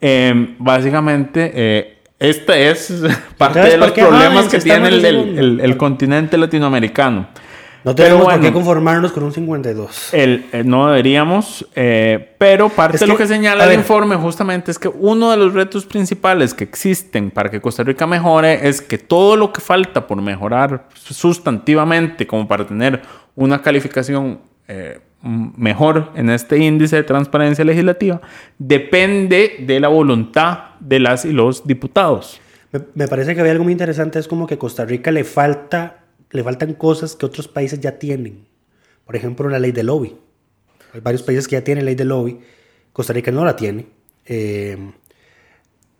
[0.00, 2.92] Eh, básicamente, eh, este es
[3.38, 5.40] parte de los ¿por qué problemas que tiene el, en el- segundo?
[5.40, 7.28] el- el continente latinoamericano.
[7.84, 8.54] No tenemos por qué bueno.
[8.54, 10.14] conformarnos con un 52.
[10.14, 13.78] El, eh, no deberíamos, eh, pero parte Es de lo que, señala el ver.
[13.78, 18.06] informe justamente es que uno de los retos principales que existen para que Costa Rica
[18.06, 23.02] mejore es que todo lo que falta por mejorar sustantivamente, como para tener
[23.34, 28.20] una calificación eh, mejor en este índice de transparencia legislativa,
[28.58, 32.40] depende de la voluntad de las y los diputados.
[32.72, 35.24] Me, me parece que había algo muy interesante, es como que a Costa Rica le
[35.24, 38.46] falta, le faltan cosas que otros países ya tienen.
[39.04, 40.16] Por ejemplo, la ley de lobby.
[40.92, 42.38] Hay varios países que ya tienen ley de lobby.
[42.92, 43.86] Costa Rica no la tiene.
[44.26, 44.76] Eh,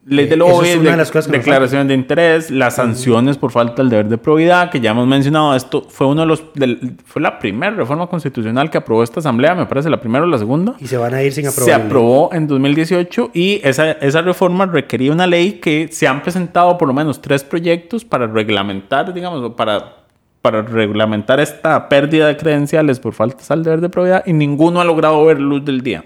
[0.06, 2.50] Ley de Eh, lobby, eso es de- de las cosas que nos declaración de interés,
[2.50, 5.54] las sanciones por falta del deber de probidad, que ya hemos mencionado.
[5.54, 9.54] Esto fue uno de los del- fue la primera reforma constitucional que aprobó esta asamblea,
[9.54, 10.74] me parece la primera o la segunda.
[10.78, 11.64] y se van a ir sin aprobar.
[11.64, 16.76] Se aprobó en 2018 y esa, esa reforma requería una ley que se han presentado
[16.76, 19.96] por lo menos tres proyectos para reglamentar, digamos, para,
[20.42, 24.84] para reglamentar esta pérdida de credenciales por falta al deber de probidad y ninguno ha
[24.84, 26.04] logrado ver luz del día.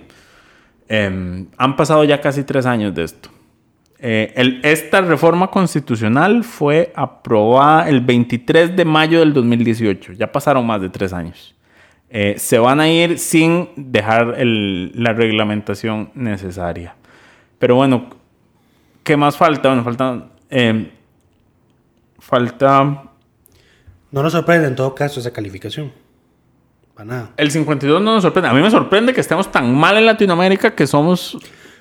[0.89, 3.29] Eh, han pasado ya casi tres años de esto.
[4.01, 10.13] Eh, el- esta reforma constitucional fue aprobada el 23 de mayo del 2018.
[10.13, 11.55] Ya pasaron más de tres años.
[12.11, 16.95] Eh, se van a ir sin dejar el- la reglamentación necesaria.
[17.59, 18.07] Pero bueno,
[19.03, 19.69] ¿qué más falta?
[19.69, 20.27] Bueno, falta...
[20.51, 20.91] eh,
[22.19, 23.03] falta...
[24.11, 25.93] No nos sorprende en todo caso esa calificación.
[26.95, 27.31] Para nada.
[27.37, 28.49] El 52 no nos sorprende.
[28.49, 31.37] A mí me sorprende que estemos tan mal en Latinoamérica que somos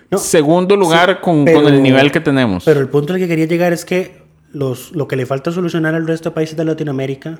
[0.10, 2.64] No, segundo lugar sí, con, pero- con el nivel que tenemos.
[2.66, 5.96] Pero el punto al que quería llegar es que los, lo que le falta solucionar
[5.96, 7.40] al resto de países de Latinoamérica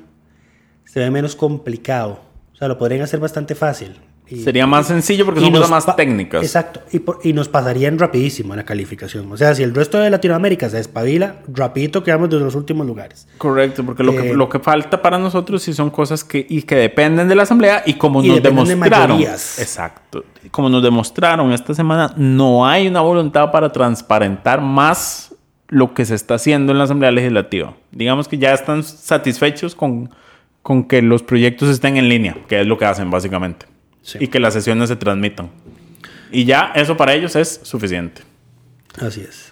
[0.86, 2.20] se ve menos complicado.
[2.54, 3.96] O sea, lo podrían hacer bastante fácil.
[4.30, 6.44] Y- Sería más sencillo porque son cosas más técnicas.
[6.44, 6.82] Exacto.
[6.92, 9.32] Y, por- y nos pasarían rapidísimo en la calificación.
[9.32, 13.28] O sea, si el resto de Latinoamérica se despabila, rapidito quedamos de los últimos lugares.
[13.38, 16.64] Correcto, porque lo, que, Eh, lo que falta para nosotros sí son cosas que, y
[16.64, 19.10] que dependen de la Asamblea y como Y nos de demostraron.
[19.18, 19.60] mayorías.
[19.60, 20.26] Exacto.
[20.52, 25.34] Como nos demostraron esta semana, no hay una voluntad para transparentar más
[25.70, 27.74] lo que se está haciendo en la Asamblea Legislativa.
[27.92, 30.10] Digamos que ya están satisfechos con,
[30.62, 33.66] con que los proyectos estén en línea, que es lo que hacen básicamente.
[34.08, 34.20] Sí.
[34.22, 35.50] Y que las sesiones se transmitan.
[36.32, 38.22] Y ya eso para ellos es suficiente.
[39.02, 39.52] Así es.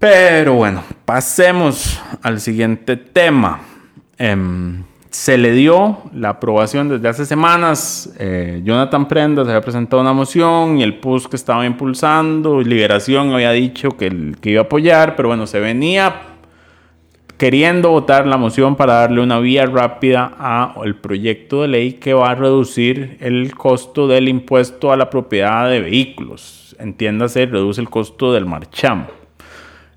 [0.00, 3.60] Pero bueno, pasemos al siguiente tema.
[4.18, 8.12] Em, se le dio la aprobación desde hace semanas.
[8.18, 13.52] eh, Jonathan Prendas había presentado una moción y el PUS que estaba impulsando, Liberación había
[13.52, 16.12] dicho que, el- que iba a apoyar, pero bueno, se venía
[17.44, 22.30] queriendo votar la moción para darle una vía rápida al proyecto de ley que va
[22.30, 26.74] a reducir el costo del impuesto a la propiedad de vehículos.
[26.78, 29.08] Entiéndase, reduce el costo del marchamo.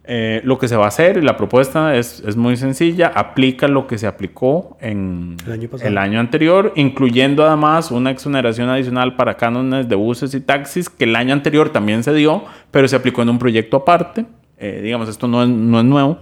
[0.03, 3.69] Eh, lo que se va a hacer, y la propuesta es, es muy sencilla, aplica
[3.69, 5.89] lo que se aplicó en El año pasado.
[5.89, 11.05] el año anterior, incluyendo además una exoneración adicional para cánones de buses y taxis, que
[11.05, 14.25] el año anterior también se dio, pero se aplicó en un proyecto aparte.
[14.57, 16.17] Eh, digamos, esto no es, no es nuevo.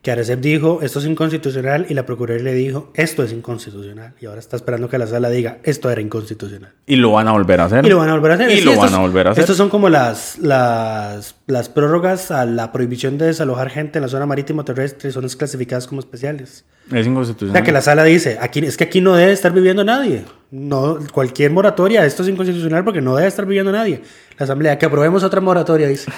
[0.00, 4.14] Que Arecep dijo, esto es inconstitucional, y la Procuraduría le dijo, esto es inconstitucional.
[4.20, 6.72] Y ahora está esperando que la sala diga, esto era inconstitucional.
[6.86, 7.84] Y lo van a volver a hacer.
[7.84, 8.50] Y lo van a volver a hacer.
[8.52, 9.42] Y Sí, lo estos- van a volver a hacer.
[9.42, 14.08] Estos son como las, las, las prórrogas a la prohibición de desalojar gente en la
[14.08, 16.64] zona marítimo terrestre, son clasificadas como especiales.
[16.92, 17.54] Es O inconstitucional.
[17.54, 20.24] sea, que la sala dice, aquí, es que aquí no debe estar viviendo nadie.
[20.52, 24.02] No, cualquier moratoria, esto es inconstitucional porque no debe estar viviendo nadie.
[24.38, 26.10] La asamblea, que aprobemos otra moratoria, dice.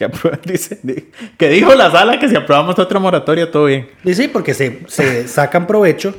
[0.00, 3.86] Que, aprueba- dice- di- que dijo la sala que si aprobamos otra moratoria, todo bien.
[4.02, 6.14] Y sí, porque se, se sacan provecho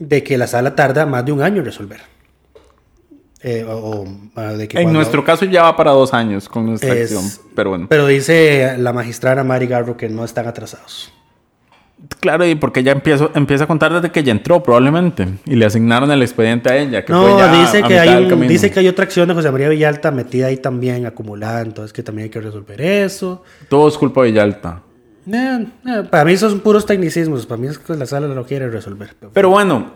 [0.00, 2.00] de que la sala tarda más de un año en resolver.
[3.40, 6.66] Eh, o, o, de que En cuando- nuestro caso ya va para dos años con
[6.66, 7.24] nuestra Es- acción.
[7.54, 7.86] Pero bueno.
[7.88, 11.12] Pero dice la magistrada Mari Garro que no están atrasados.
[12.20, 15.26] Claro, y porque ella empieza, empieza a contar desde que ella entró, probablemente.
[15.46, 17.04] Y le asignaron el expediente a ella.
[17.04, 19.34] Que fue No, ya dice a que, hay un- dice que hay otra acción de
[19.34, 23.42] José María Villalta metida ahí también, acumulada, entonces que también hay que resolver eso.
[23.68, 24.82] Todo es culpa de Villalta.
[25.30, 28.46] Eh, eh, para mí esos son puros tecnicismos, para mí es que la sala lo
[28.46, 29.10] quiere resolver.
[29.32, 29.92] Pero bueno,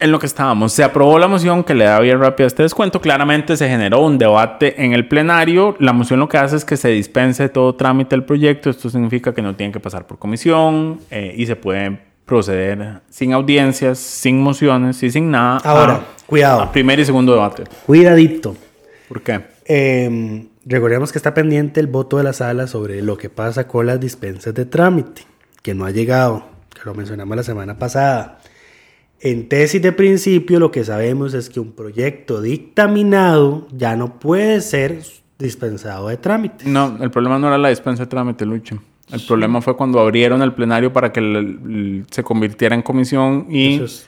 [0.00, 3.00] en lo que estábamos, se aprobó la moción que le da vía rápida este descuento.
[3.00, 5.76] Claramente se generó un debate en el plenario.
[5.78, 8.70] La moción lo que hace es que se dispense todo trámite del proyecto.
[8.70, 13.32] Esto significa que no tienen que pasar por comisión eh, y se puede proceder sin
[13.34, 15.58] audiencias, sin mociones y sin nada.
[15.64, 16.62] Ahora, a- cuidado.
[16.62, 17.64] a primer y segundo debate.
[17.86, 18.56] Cuidadito.
[19.08, 19.42] ¿Por qué?
[19.66, 23.86] Eh, recordemos que está pendiente el voto de la sala sobre lo que pasa con
[23.86, 25.22] las dispensas de trámite,
[25.62, 28.38] que no ha llegado, que lo mencionamos la semana pasada.
[29.20, 34.60] En tesis de principio lo que sabemos es que un proyecto dictaminado ya no puede
[34.60, 35.00] ser
[35.38, 36.64] dispensado de trámite.
[36.66, 38.82] No, el problema no era la dispensa de trámite, Lucho.
[39.10, 43.46] El problema fue cuando abrieron el plenario para que el- el- se convirtiera en comisión
[43.50, 43.74] y...
[43.76, 44.06] Eso es-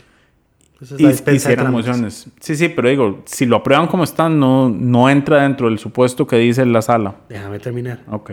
[1.27, 2.27] eso la mociones.
[2.41, 6.27] Sí, sí, pero digo, si lo aprueban como están, no, no entra dentro del supuesto
[6.27, 7.17] que dice la sala.
[7.31, 8.03] Déjame terminar.
[8.11, 8.33] Ok.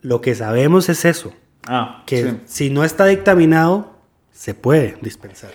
[0.00, 1.32] Lo que sabemos es eso,
[1.66, 3.98] Ah, que si no está dictaminado,
[4.32, 5.50] se puede dispensar.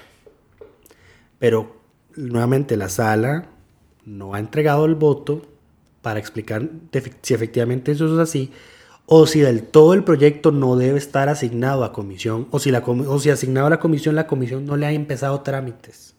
[1.40, 1.78] Pero
[2.16, 3.50] nuevamente la sala
[4.06, 5.42] no ha entregado el voto
[6.02, 6.70] para explicar
[7.22, 8.52] si efectivamente eso es así,
[9.06, 12.74] o si del todo el proyecto no debe estar asignado a comisión, o si,
[13.30, 16.16] asignado a la comisión, la comisión no le ha empezado trámites.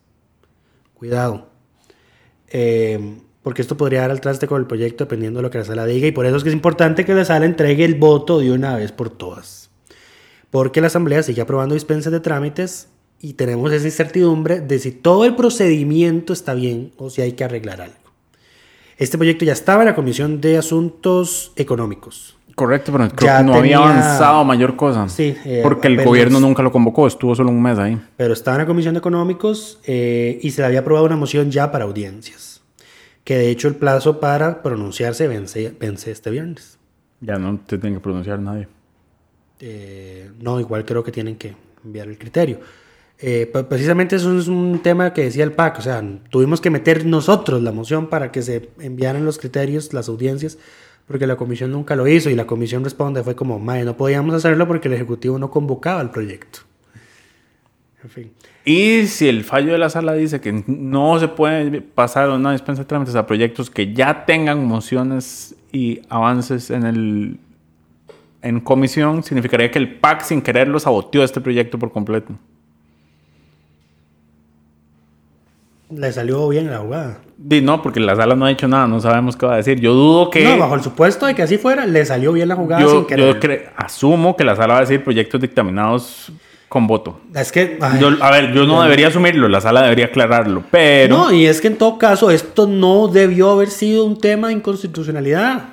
[0.95, 1.49] Cuidado.
[2.49, 5.65] Eh, porque esto podría dar al traste con el proyecto dependiendo de lo que la
[5.65, 8.41] sala diga, y por eso es que es importante que la sala entregue el voto
[8.41, 9.71] de una vez por todas.
[10.51, 12.89] Porque la asamblea sigue aprobando dispensas de trámites
[13.21, 17.45] y tenemos esa incertidumbre de si todo el procedimiento está bien o si hay que
[17.45, 17.97] arreglar algo.
[18.97, 22.37] Este proyecto ya estaba en la Comisión de Asuntos Económicos.
[22.57, 25.09] Correcto, pero creo Ya que no había avanzado mayor cosa.
[25.09, 28.01] Sí, eh, porque el apenas- gobierno nunca lo convocó, estuvo solo un mes ahí.
[28.17, 31.53] pero estaba en la Comisión de Económicos eh, y se le había aprobado una moción
[31.53, 32.61] ya para audiencias.
[33.23, 36.79] Que de hecho el plazo para pronunciarse vence, vence este viernes.
[37.21, 38.67] Ya no te tiene que pronunciar nadie.
[39.61, 41.55] Eh, no, igual creo que tienen que
[41.85, 42.59] enviar el criterio.
[43.21, 46.71] Eh, pre- precisamente eso es un tema que decía el PAC, o sea, tuvimos que
[46.71, 50.57] meter nosotros la moción para que se enviaran los criterios, las audiencias,
[51.09, 54.35] porque la comisión nunca lo hizo y la comisión responde, fue como, mae, no podíamos
[54.35, 56.61] hacerlo porque el Ejecutivo no convocaba el proyecto.
[58.05, 58.31] En fin.
[58.65, 62.83] Y si el fallo de la sala dice que no se puede pasar una dispensa
[62.83, 67.41] de trámites a proyectos que ya tengan mociones y avances en el
[68.43, 72.35] en comisión, significaría que el PAC sin quererlo saboteó este proyecto por completo.
[75.91, 77.19] Le salió bien la jugada.
[77.39, 79.81] Di no, porque la sala no ha dicho nada, no sabemos qué va a decir.
[79.81, 80.45] Yo dudo que.
[80.45, 83.07] No, bajo el supuesto de que así fuera, le salió bien la jugada sin yo,
[83.07, 83.41] querer.
[83.65, 86.31] yo asumo que la sala va a decir proyectos dictaminados
[86.69, 87.21] con voto.
[87.35, 91.17] Es que, ay, Yo- a ver, yo no debería asumirlo, la sala debería aclararlo, pero.
[91.17, 94.55] No, y es que en todo caso esto no debió haber sido un tema de
[94.55, 95.71] inconstitucionalidad.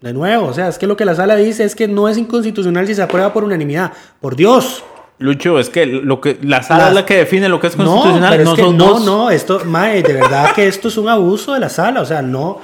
[0.00, 2.18] De nuevo, o sea, es que lo que la sala dice es que no es
[2.18, 3.92] inconstitucional si se aprueba por unanimidad.
[4.20, 4.84] Por Dios.
[5.24, 7.84] Lucho, es que lo que la sala es la que define lo que es No,
[7.86, 9.04] constitucional, pero no, es que son no, dos.
[9.04, 12.22] no, esto, mae, de verdad que esto es un abuso de la sala, o sea,
[12.22, 12.58] no,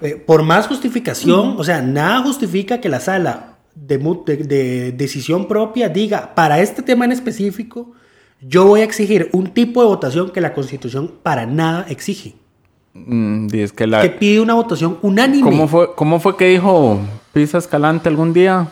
[0.00, 5.48] eh, por más justificación, o sea, nada justifica que la sala de, de- de decisión
[5.48, 7.92] propia diga, para este tema en específico,
[8.40, 12.34] yo voy a exigir un tipo de votación que la Constitución para nada exige,
[12.98, 15.42] Mm, es que la- que pide una votación unánime.
[15.42, 16.98] ¿cómo, fue, ¿Cómo fue que dijo
[17.34, 18.68] Pisa Escalante algún día?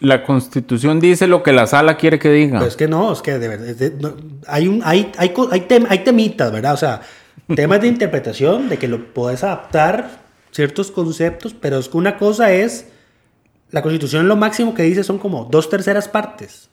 [0.00, 2.58] La constitución dice lo que la sala quiere que diga.
[2.58, 4.14] Pero es que no, es que de verdad, es de- no,
[4.46, 6.72] hay, un, hay, hay, hay, tem- hay temitas, ¿verdad?
[6.74, 7.00] O sea,
[7.54, 10.20] temas de interpretación, de que lo puedes adaptar
[10.52, 12.86] ciertos conceptos, pero es que una cosa es,
[13.70, 16.70] la constitución lo máximo que dice son como dos terceras partes.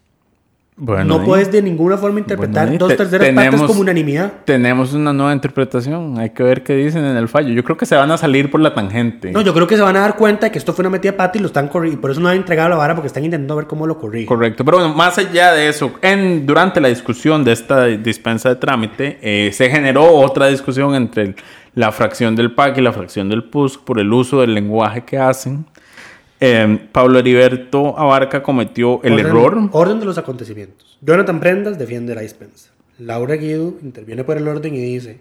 [0.79, 4.31] Bueno, no puedes de ninguna forma interpretar Bueno, dos te- terceras tenemos- partes como unanimidad.
[4.45, 6.19] Tenemos una nueva interpretación.
[6.19, 7.49] Hay que ver qué dicen en el fallo.
[7.49, 9.31] Yo creo que se van a salir por la tangente.
[9.31, 11.13] No, yo creo que se van a dar cuenta de que esto fue una metida
[11.13, 13.25] de pata y lo están y por eso no han entregado la vara porque están
[13.25, 14.27] intentando ver cómo lo corrigen.
[14.27, 18.55] Correcto, pero bueno, más allá de eso, en, durante la discusión de esta dispensa de
[18.57, 21.35] trámite, eh, se generó otra discusión entre el-
[21.73, 25.17] la fracción del PAC y la fracción del PUSC por el uso del lenguaje que
[25.17, 25.65] hacen.
[26.39, 29.69] Eh, Pablo Heriberto Abarca cometió el Orden- error.
[29.71, 30.97] Orden de los acontecimientos.
[31.01, 32.71] Jonathan Prendas defiende la dispensa.
[32.99, 35.19] Laura Guido interviene por el orden y dice,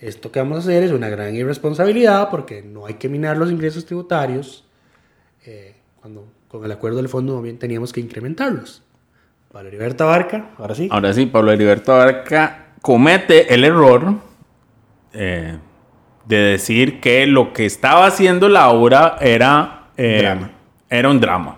[0.00, 3.50] esto que vamos a hacer es una gran irresponsabilidad porque no hay que minar los
[3.50, 4.64] ingresos tributarios,
[5.46, 8.82] eh, cuando con el acuerdo del fondo también teníamos que incrementarlos.
[9.52, 10.88] Valeria Berta Barca, ahora sí.
[10.90, 14.14] Ahora sí, Pablo Heriberto Abarca comete el error
[15.12, 15.58] eh,
[16.26, 20.50] de decir que lo que estaba haciendo Laura era, Drama.
[20.88, 21.56] era un drama.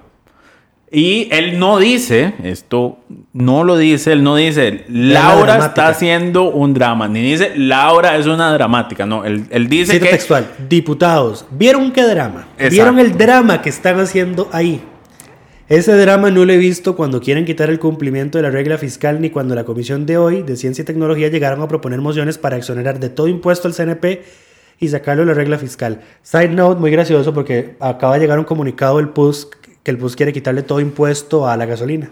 [0.95, 2.99] Y él no dice, esto
[3.32, 8.18] no lo dice, él no dice, la Laura está haciendo un drama, ni dice, Laura
[8.18, 10.12] es una dramática, no, él, él dice Cita que...
[10.12, 10.51] textual.
[10.68, 12.47] Diputados, ¿vieron qué drama?
[12.57, 12.74] Exacto.
[12.74, 14.82] ¿Vieron el drama que están haciendo ahí?
[15.66, 19.22] Ese drama no lo he visto cuando quieren quitar el cumplimiento de la regla fiscal
[19.22, 22.59] ni cuando la comisión de hoy de Ciencia y Tecnología llegaron a proponer mociones para
[22.59, 24.20] exonerar de todo impuesto al CNP
[24.78, 26.00] y sacarlo de la regla fiscal.
[26.22, 29.48] Side note, muy gracioso porque acaba de llegar un comunicado del PUS
[29.82, 32.10] que el PUS quiere quitarle todo impuesto a la gasolina.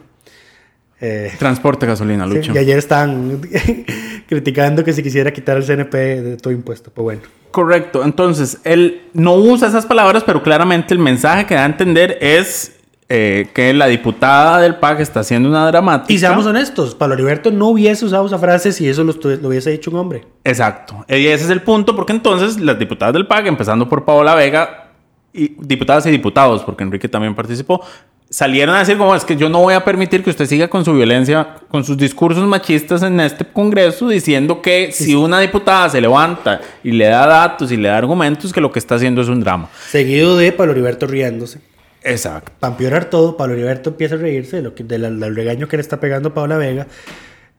[1.01, 2.53] Eh, Transporte gasolina, sí, Lucho.
[2.55, 3.41] y ayer están
[4.29, 6.91] criticando que si quisiera quitar el CNP de todo impuesto.
[6.93, 7.21] Pues bueno.
[7.51, 12.19] Correcto, entonces él no usa esas palabras, pero claramente el mensaje que da a entender
[12.21, 12.80] es
[13.13, 16.13] eh, que la diputada del PAC está haciendo una dramática.
[16.13, 19.13] Y seamos honestos, Pablo Heriberto no hubiese usado esa frase si eso lo,
[19.49, 20.25] hubiese dicho un hombre.
[20.45, 21.05] Exacto.
[21.09, 24.93] Y ese es el punto, porque entonces las diputadas del PAC, empezando por Paola Vega,
[25.33, 27.85] y diputadas y diputados, porque Enrique también participó,
[28.29, 30.85] salieron a decir como es que yo no voy a permitir que usted siga con
[30.85, 36.01] su violencia, con sus discursos machistas en este Congreso, diciendo que si una diputada se
[36.01, 39.27] levanta y le da datos y le da argumentos, que lo que está haciendo es
[39.27, 39.69] un drama.
[39.89, 41.61] Seguido de Pablo Heriberto riéndose.
[42.03, 42.53] Exacto.
[42.59, 45.69] Para empeorar todo, Pablo Heriberto empieza a reírse de lo que, de la- del regaño
[45.69, 46.87] que le está pegando Paola Vega.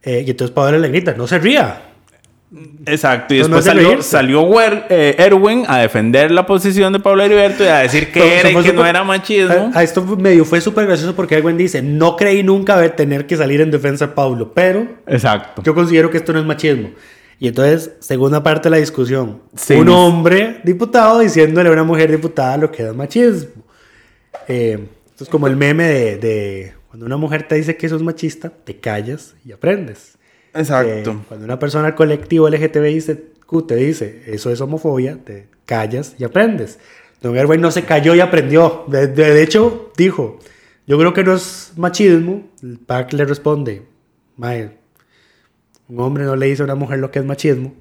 [0.04, 1.80] eh, y entonces Paola le grita, no se ría.
[2.84, 6.92] Exacto, y No, después es de salió, salió Wer- eh, Erwin a defender la posición
[6.92, 9.70] de Pablo Heriberto y a decir que era y que no era machismo.
[9.74, 13.26] A, a esto medio fue súper gracioso porque Erwin dice, no creí nunca ver, tener
[13.26, 15.62] que salir en defensa de Pablo, pero Exacto.
[15.62, 16.90] yo considero que esto no es machismo.
[17.38, 22.10] Y entonces, segunda parte de la discusión, Sí, un hombre diputado diciéndole a una mujer
[22.10, 23.62] diputada lo que es machismo.
[24.48, 24.78] Eh,
[25.10, 28.02] esto es como el meme de, de cuando una mujer te dice que eso es
[28.02, 30.16] machista, te callas y aprendes.
[30.54, 31.10] Exacto.
[31.12, 36.14] Eh, cuando una persona colectivo LGTBI se- Q te dice eso es homofobia, te callas
[36.18, 36.78] y aprendes.
[37.20, 38.84] Don Erwin no se cayó y aprendió.
[38.88, 40.38] De, de- de hecho, dijo,
[40.86, 42.48] yo creo que no es machismo.
[42.62, 43.82] El PAC le responde,
[44.36, 44.70] "Mae,
[45.88, 47.74] un hombre no le dice a una mujer lo que es machismo.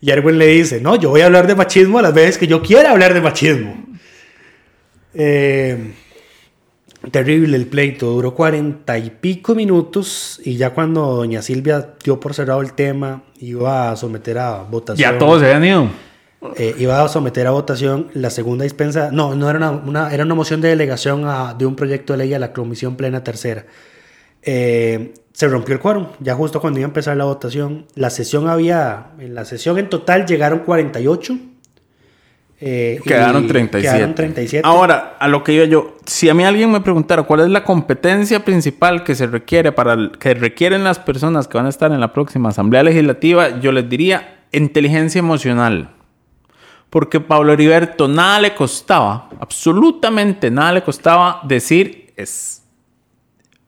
[0.00, 2.46] Y Erwin le dice, no, yo voy a hablar de machismo a las veces que
[2.46, 3.85] yo quiera hablar de machismo.
[5.18, 5.92] Eh,
[7.10, 12.34] terrible el pleito, duró cuarenta y pico minutos y ya cuando doña Silvia dio por
[12.34, 15.12] cerrado el tema, iba a someter a votación.
[15.12, 15.90] Ya todos se habían ido.
[16.56, 20.22] eh, iba a someter a votación la segunda dispensa, no, no era una, una- era
[20.24, 23.64] una moción de delegación a- de un proyecto de ley a la Comisión Plena Tercera.
[24.42, 27.86] Eh, se rompió el quórum, ya justo cuando iba a empezar la votación.
[27.94, 31.36] La sesión había, en la sesión en total llegaron 48.
[32.60, 33.96] Eh, Quedaron 37.
[33.96, 34.66] Quedaron 37.
[34.66, 37.64] Ahora, a lo que iba yo, si a mí alguien me preguntara cuál es la
[37.64, 41.92] competencia principal que se requiere para el- que requieren las personas que van a estar
[41.92, 45.90] en la próxima Asamblea Legislativa, yo les diría inteligencia emocional.
[46.88, 52.62] Porque Pablo Heriberto nada le costaba, absolutamente nada le costaba decir es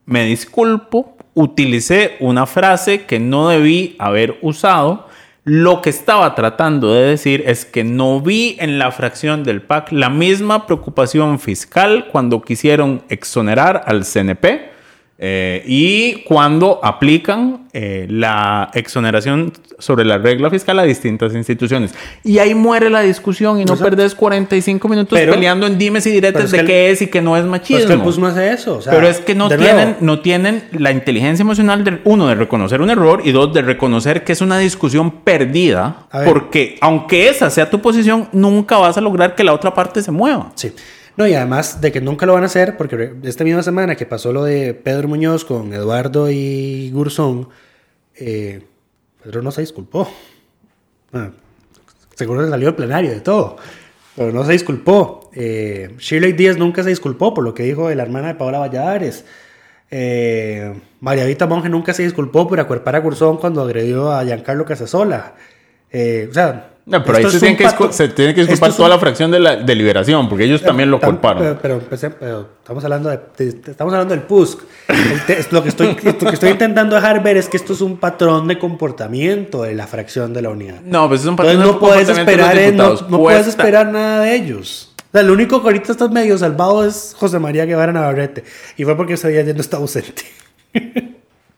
[0.07, 5.08] me disculpo, utilicé una frase que no debí haber usado.
[5.51, 9.93] Lo que estaba tratando de decir es que no vi en la fracción del PAC
[9.93, 14.69] la misma preocupación fiscal cuando quisieron exonerar al CNP
[15.21, 21.93] eh, y cuando aplican eh, la exoneración sobre la regla fiscal a distintas instituciones.
[22.25, 23.85] Y ahí muere la discusión y no Exacto.
[23.85, 26.91] perdés 45 minutos Pero- peleando en dimes y pero diretes es de que el- qué
[26.91, 27.77] es y qué no es machismo.
[27.79, 28.77] Pues que el PUS no hace eso.
[28.79, 32.35] o sea, Pero es que no tienen, no tienen la inteligencia emocional de, uno, de
[32.37, 36.07] reconocer un error y dos, de reconocer que es una discusión perdida.
[36.25, 40.11] Porque aunque esa sea tu posición, nunca vas a lograr que la otra parte se
[40.11, 40.53] mueva.
[40.55, 40.73] Sí.
[41.19, 44.07] No, y además de que nunca lo van a hacer, porque esta misma semana que
[44.07, 47.49] pasó lo de Pedro Muñoz con Eduardo y Gurzón,
[48.15, 48.63] eh,
[49.25, 50.09] Pedro no se disculpó.
[51.13, 51.33] Ah,
[52.15, 53.57] seguro que salió del plenario de todo,
[54.15, 55.29] pero no se disculpó.
[55.35, 58.61] Eh, Shirley Díaz nunca se disculpó por lo que dijo de la hermana de Paola
[58.61, 59.25] Valladares.
[59.91, 64.65] Eh, María Vita Monge nunca se disculpó por acuerpar a Gurzón cuando agredió a Giancarlo
[64.65, 65.35] Casasola.
[65.89, 68.99] O sea, No, pero ahí se tiene, que, se tiene que disculpar toda un- la
[68.99, 71.43] fracción de, la, de liberación, porque ellos también lo Tam- culparon.
[71.43, 74.59] Pero, pero, empecé- pero estamos hablando de, de- estamos hablando del PUSC.
[75.51, 78.49] Lo, que estoy, lo que estoy intentando dejar ver es que esto es un patrón
[78.49, 80.81] de comportamiento de la fracción de la unidad.
[80.83, 83.19] no, pues es un Entonces patrón de no puedes comportamiento de los esperar, no, no
[83.23, 84.95] puedes esperar nada de ellos.
[84.97, 88.45] O sea, el único que ahorita está medio salvado es José María Guevara Navarrete.
[88.77, 90.23] Y fue porque ese día ya no está ausente.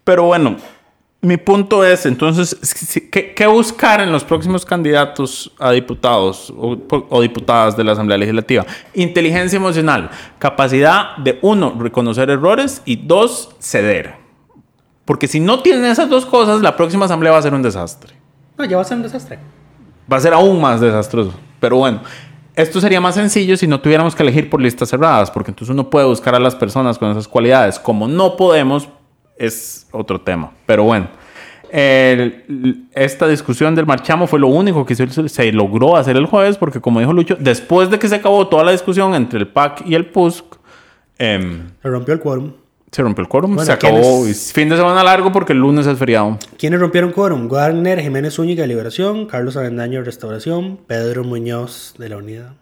[0.05, 0.57] Pero bueno,
[1.23, 2.57] mi punto es, entonces,
[3.13, 6.79] ¿qué, qué buscar en los próximos candidatos a diputados o,
[7.11, 8.65] o diputadas de la Asamblea Legislativa?
[8.95, 14.15] Inteligencia emocional, capacidad de, uno, reconocer errores y dos, ceder.
[15.05, 18.15] Porque si no tienen esas dos cosas, la próxima Asamblea va a ser un desastre.
[18.57, 19.39] No, ya va a ser un desastre.
[20.11, 21.35] Va a ser aún más desastroso.
[21.61, 22.01] Pero bueno,
[22.57, 25.89] Esto sería más sencillo si no tuviéramos que elegir por listas cerradas, porque entonces uno
[25.89, 27.79] puede buscar a las personas con esas cualidades.
[27.79, 28.89] Como no podemos,
[29.41, 30.53] es otro tema.
[30.67, 31.09] Pero bueno,
[31.71, 36.57] el- esta discusión del marchamo fue lo único que se, se logró hacer el jueves,
[36.57, 39.83] porque como dijo Lucho, después de que se acabó toda la discusión entre el PAC
[39.87, 40.45] y el PUSC,
[41.19, 42.53] em, Se rompió el quórum.
[42.91, 44.01] se rompió el quórum, Bueno, se acabó.
[44.23, 46.39] ¿quiénes- y Fin de semana largo porque el lunes es feriado.
[46.59, 47.49] ¿Quiénes rompieron quórum?
[47.49, 52.53] Wagner Jiménez Zúñiga de Liberación, Carlos Avendaño de Restauración, Pedro Muñoz de la Unidad,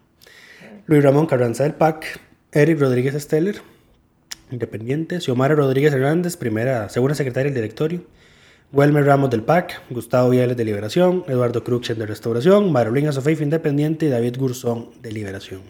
[0.87, 2.21] Luis Ramón Carranza del PAC,
[2.53, 3.61] Eric Rodríguez Esteller,
[4.51, 8.03] Independiente, Xiomara Rodríguez Hernández, primera, segunda secretaria del directorio,
[8.73, 14.07] Welmer Ramos del PAC, Gustavo Viales de Liberación, Eduardo Cruxen de Restauración, Marolina Sofeif Independiente
[14.07, 15.61] y David Gurzón de Liberación.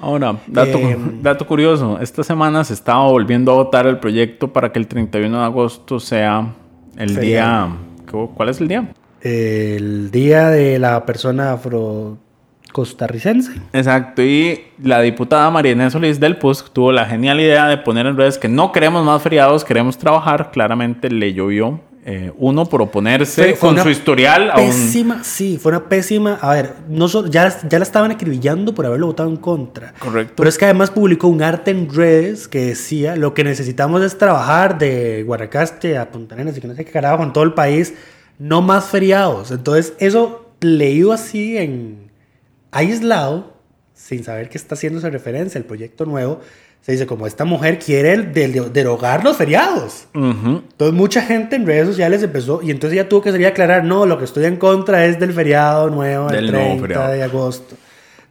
[0.00, 4.72] Ahora, dato, Em, dato curioso, esta semana se estaba volviendo a votar el proyecto para
[4.72, 6.52] que el 31 de agosto sea
[6.96, 7.66] el Feriado.
[7.68, 7.76] día...
[8.10, 8.92] ¿cu- ¿Cuál es el día?
[9.20, 12.18] El día de la persona afro
[12.74, 13.52] costarricense.
[13.72, 18.04] Exacto, y la diputada María Inés Solís del PUSC tuvo la genial idea de poner
[18.06, 20.50] en redes que no queremos más feriados, queremos trabajar.
[20.50, 24.66] Claramente le llovió eh, uno por oponerse Fue- fue con su historial a un...
[24.66, 26.34] Pésima, sí, fue una pésima.
[26.42, 29.94] A ver, no so- ya, ya la estaban acribillando por haberlo votado en contra.
[30.00, 30.34] Correcto.
[30.36, 34.18] Pero es que además publicó un arte en redes que decía: lo que necesitamos es
[34.18, 37.54] trabajar de Guanacaste a Punta Arenas y que no sé qué carajo en todo el
[37.54, 37.94] país,
[38.38, 39.52] no más feriados.
[39.52, 42.03] Entonces, eso leído así en
[42.74, 43.54] aislado,
[43.94, 46.40] sin saber que está haciéndose referencia al proyecto nuevo,
[46.82, 48.32] se dice: como esta mujer quiere el-
[48.72, 50.06] derogar los feriados.
[50.14, 50.62] Ujú.
[50.70, 53.84] Entonces mucha gente en redes sociales empezó y entonces ya tuvo que salir a aclarar,
[53.84, 57.12] no, lo que estoy en contra es del feriado nuevo, Del nuevo 30 feriado.
[57.12, 57.76] de agosto.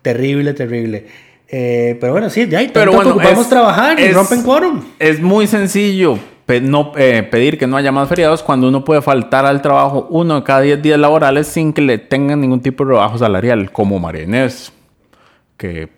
[0.02, 1.08] Terrible, terrible.
[1.48, 4.14] Eh, pero bueno, sí, ya hay Pero tanto bueno, que ocupamos es- trabajar y es-
[4.14, 4.84] rompen quórum.
[5.00, 9.02] Es muy sencillo pe- no, eh, pedir que no haya más feriados cuando uno puede
[9.02, 12.84] faltar al trabajo uno de cada 10 días laborales sin que le tengan ningún tipo
[12.86, 14.72] de rebajo salarial, como María Inés,
[15.58, 15.90] que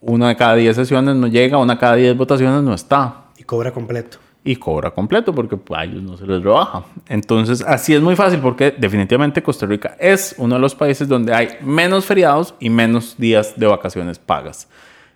[0.00, 3.24] una de cada 10 sesiones no llega, una de cada 10 votaciones no está.
[3.38, 4.18] Y cobra completo.
[4.44, 6.84] Y cobra completo porque pues, a ellos no se les rebaja.
[7.08, 11.34] Entonces, así es muy fácil porque definitivamente Costa Rica es uno de los países donde
[11.34, 14.68] hay menos feriados y menos días de vacaciones pagas.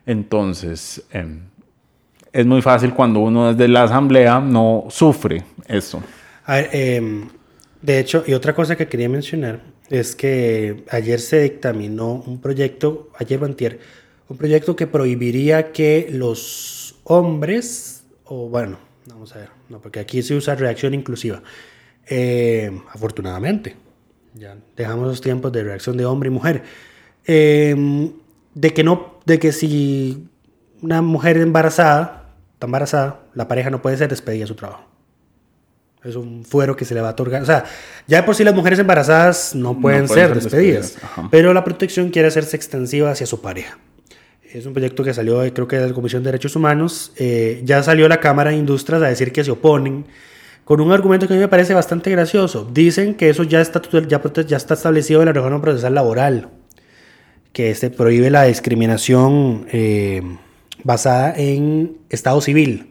[0.04, 1.40] Entonces, em,
[2.32, 6.02] es muy fácil cuando uno desde la asamblea no sufre eso.
[6.44, 7.28] A ver, em,
[7.80, 9.60] de hecho, y otra cosa que quería mencionar
[9.90, 16.96] es que ayer se dictaminó un proyecto, ayer o un proyecto que prohibiría que los
[17.04, 21.42] hombres, o bueno, vamos a ver, no, porque aquí se usa reacción inclusiva,
[22.08, 23.76] Eh, afortunadamente,
[24.34, 26.64] ya dejamos los tiempos de reacción de hombre y mujer,
[27.24, 28.12] Em,
[28.54, 30.28] de que no, de que si
[30.80, 32.21] una mujer embarazada,
[32.62, 34.84] está embarazada, la pareja no puede ser despedida de su trabajo.
[36.04, 37.42] Es un fuero que se le va a otorgar.
[37.42, 37.64] O sea,
[38.06, 40.96] ya de por sí las mujeres embarazadas no pueden, pueden ser, ser despedidas.
[41.30, 43.78] Pero la protección quiere hacerse extensiva hacia su pareja.
[44.52, 47.12] Es un proyecto que salió, creo que de la Comisión de Derechos Humanos.
[47.16, 50.06] Eh, ya salió la Cámara de Industrias a decir que se oponen
[50.64, 52.68] con un argumento que a mí me parece bastante gracioso.
[52.72, 56.48] Dicen que eso ya está, ya, está establecido en la reforma procesal laboral,
[57.52, 60.22] que se prohíbe la discriminación eh,
[60.84, 62.88] basada en estado civil.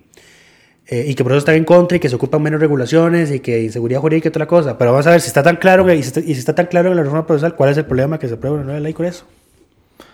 [0.88, 3.40] Eh, y que por eso están en contra y que se ocupan menos regulaciones y
[3.40, 4.78] que inseguridad jurídica y toda la cosa.
[4.78, 6.54] Pero vamos a ver si está tan claro que- y si está, y si está
[6.56, 8.80] tan claro en la reforma procesal, ¿cuál es el problema que se apruebe una nueva
[8.82, 9.26] ley con eso?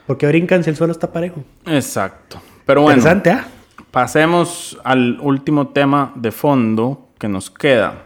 [0.06, 1.44] Porque brincan si el suelo está parejo.
[1.66, 2.40] Exacto.
[2.66, 3.48] Pero bueno, Interesante, ¿ah?
[3.92, 8.04] pasemos al último tema de fondo que nos queda.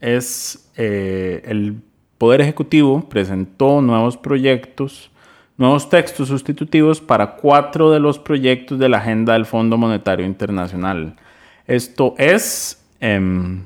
[0.00, 1.76] Es eh, el
[2.16, 5.10] Poder Ejecutivo presentó nuevos proyectos,
[5.60, 11.14] nuevos textos sustitutivos para cuatro de los proyectos de la agenda del Fondo Monetario Internacional.
[11.66, 13.60] Esto es em,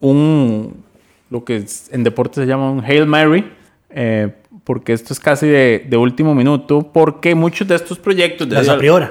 [0.00, 0.82] un,
[1.30, 3.52] lo que en deporte se llama un Hail Mary,
[3.90, 4.32] eh,
[4.64, 8.48] porque esto es casi de, de último minuto, porque muchos de estos proyectos...
[8.48, 9.06] Las debido a priori.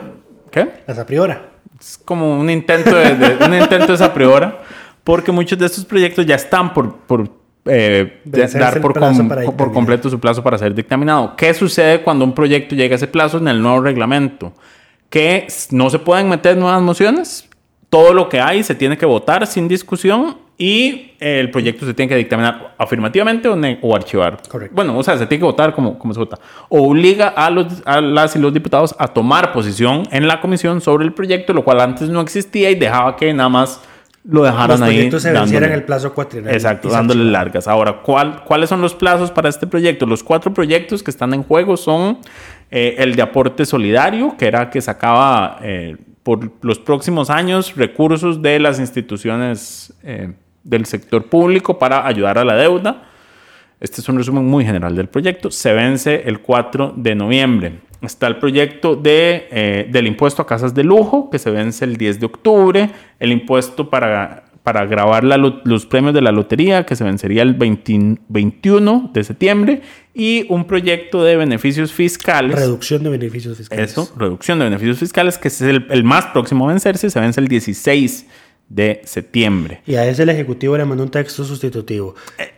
[0.52, 0.68] ¿Qué?
[0.88, 1.34] Las a priori.
[1.80, 4.60] Es como un intento de, de- un intento de esa priora,
[5.04, 7.30] porque muchos de estos proyectos ya están por, por
[7.66, 11.36] eh, dar por, com- por completo su plazo para ser dictaminado.
[11.36, 14.54] ¿Qué sucede cuando un proyecto llega a ese plazo en el nuevo reglamento?
[15.10, 17.48] Que no se pueden meter nuevas mociones,
[17.90, 22.08] todo lo que hay se tiene que votar sin discusión y el proyecto se tiene
[22.08, 24.38] que dictaminar afirmativamente o, o archivar.
[24.48, 24.76] Correcto.
[24.76, 26.40] Bueno, o sea, se tiene que votar como, como se vota.
[26.70, 30.80] O obliga a, los, a las y los diputados a tomar posición en la comisión
[30.80, 33.82] sobre el proyecto, lo cual antes no existía y dejaba que nada más
[34.24, 35.12] lo dejaran Los ahí.
[35.20, 36.54] se dándole- en el plazo cuatrienal.
[36.54, 37.68] Exacto, dándole largas.
[37.68, 40.06] Ahora, ¿cuál, ¿cuáles son los plazos para este proyecto?
[40.06, 42.20] Los cuatro proyectos que están en juego son
[42.70, 48.42] eh, el de aporte solidario, que era que sacaba eh, por los próximos años recursos
[48.42, 50.32] de las instituciones eh,
[50.64, 53.04] del sector público para ayudar a la deuda.
[53.80, 55.50] Este es un resumen muy general del proyecto.
[55.50, 57.80] Se vence el 4 de noviembre.
[58.02, 61.98] Está el proyecto de, eh, del impuesto a casas de lujo, que se vence el
[61.98, 62.90] 10 de octubre.
[63.20, 67.44] El impuesto para, para grabar la lo- los premios de la lotería, que se vencería
[67.44, 69.82] el 20 21 de septiembre.
[70.14, 72.56] Y un proyecto de beneficios fiscales.
[72.56, 73.92] Reducción de beneficios fiscales.
[73.92, 77.40] Eso, reducción de beneficios fiscales, que es el, el más próximo a vencerse, se vence
[77.40, 78.26] el 16
[78.68, 79.82] de septiembre.
[79.86, 82.16] Y a ese el Ejecutivo le mandó un texto sustitutivo.
[82.40, 82.52] Eh,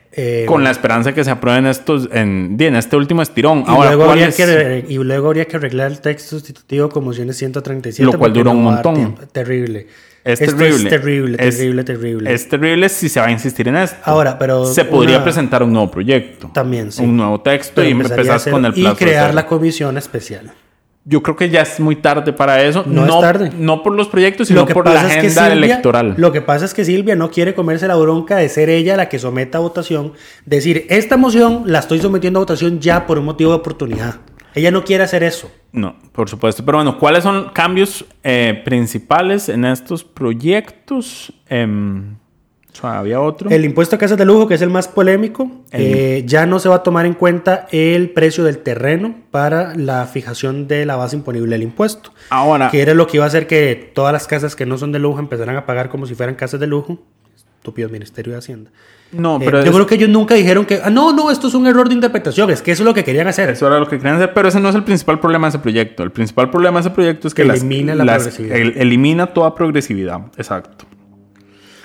[0.45, 3.59] Con la esperanza de que se aprueben estos en, en este último estirón.
[3.59, 4.35] y, Ahora, luego ¿cuál habría es?
[4.35, 8.03] que y luego habría que arreglar el texto sustitutivo con mociones 137.
[8.11, 8.95] Lo cual dura un no montón.
[8.95, 9.21] tiempo.
[9.31, 9.87] Terrible.
[10.23, 10.83] Es Esto terrible.
[10.83, 12.33] Es terrible, Es- terrible, terrible.
[12.33, 13.97] Es terrible si se va a insistir en esto.
[14.05, 16.49] Ahora, pero Se podría una- presentar un nuevo proyecto.
[16.53, 17.03] También, sí.
[17.03, 18.93] Un nuevo texto Pero y empezás hacer- con el plazo.
[18.93, 20.51] Y crear la comisión especial.
[21.05, 22.83] Yo creo que ya es muy tarde para eso.
[22.85, 23.51] No es tarde.
[23.57, 26.15] No por los proyectos, sino por la agenda electoral.
[26.17, 29.09] Lo que pasa es que Silvia no quiere comerse la bronca de ser ella la
[29.09, 30.13] que someta a votación.
[30.45, 34.15] Decir, esta moción la estoy sometiendo a votación ya por un motivo de oportunidad.
[34.55, 35.51] Ella no quiere hacer eso.
[35.71, 36.63] No, por supuesto.
[36.63, 41.33] Pero bueno, ¿cuáles son cambios eh, principales en estos proyectos?
[41.49, 42.15] Em,
[42.81, 43.49] había otro.
[43.49, 46.69] El impuesto a casas de lujo, que es el más polémico, eh, ya no se
[46.69, 51.15] va a tomar en cuenta el precio del terreno para la fijación de la base
[51.15, 52.11] imponible del impuesto.
[52.29, 54.91] Ahora, Que era lo que iba a hacer que todas las casas que no son
[54.91, 56.99] de lujo empezaran a pagar como si fueran casas de lujo.
[57.59, 58.71] Estúpido Ministerio de Hacienda.
[59.13, 61.53] no, Eh, pero yo creo que ellos nunca dijeron que, ah, no, no, esto es
[61.53, 63.47] un error de interpretación, es que eso es lo que querían hacer.
[63.51, 65.59] Eso era lo que querían hacer, pero ese no es el principal problema de ese
[65.59, 66.01] proyecto.
[66.01, 68.57] El principal problema de ese proyecto es que las- Elimina la las- progresividad.
[68.57, 70.19] el- elimina toda progresividad.
[70.35, 70.85] Exacto.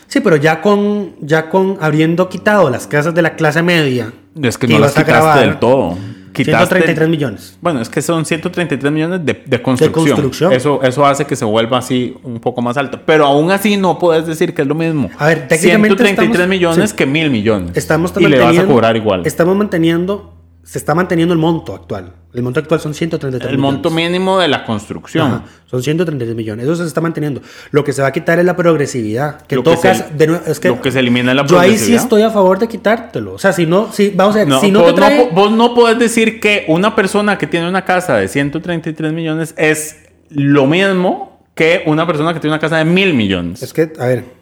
[0.09, 4.59] Sí, pero ya con, ya con habiendo quitado las casas de la clase media, Es
[4.59, 5.96] que que no las quitaste grabar del todo.
[6.32, 7.59] Quitaste, 133 millones.
[7.61, 10.06] Bueno, es que son 133 millones de, de construcción.
[10.11, 10.52] construcción.
[10.52, 13.00] Eso, eso hace que se vuelva así un poco más alto.
[13.04, 15.11] Pero aún así no puedes decir que es lo mismo.
[15.18, 16.96] A ver, técnicamente 133 estamos- millones sí.
[16.96, 17.72] que mil millones.
[17.74, 19.22] Estamos y le vas a cobrar igual.
[19.26, 20.32] Estamos manteniendo,
[20.68, 22.12] se está manteniendo el monto actual.
[22.34, 24.10] El monto actual son 133 el monto millones.
[24.12, 25.26] mínimo de la construcción.
[25.26, 26.66] Ajá, son 133 millones.
[26.66, 27.40] Eso se está manteniendo.
[27.70, 29.40] Lo que se va a quitar es la progresividad.
[29.46, 31.46] Que Lo todo que se- de nuevo, es que lo que se elimina es la
[31.46, 32.02] Yo ahí sí progresividad.
[32.02, 33.32] estoy a favor de quitártelo.
[33.32, 35.28] O sea, si no, si, vamos a ver, No, si no vos, te trae...
[35.30, 39.54] no, vos no podés decir que una persona que tiene una casa de 133 millones
[39.56, 39.96] es
[40.28, 43.62] lo mismo que una persona que tiene una casa de mil millones.
[43.62, 44.38] Es que, a ver.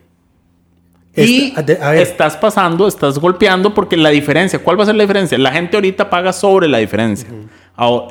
[1.16, 5.02] Y a ver, estás pasando, estás golpeando porque la diferencia, ¿cuál va a ser la
[5.02, 5.38] diferencia?
[5.38, 7.28] La gente ahorita paga sobre la diferencia.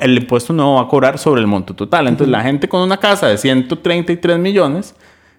[0.00, 2.08] El impuesto no va a cobrar sobre el monto total.
[2.08, 4.94] Entonces, la gente con una casa de 133 millones,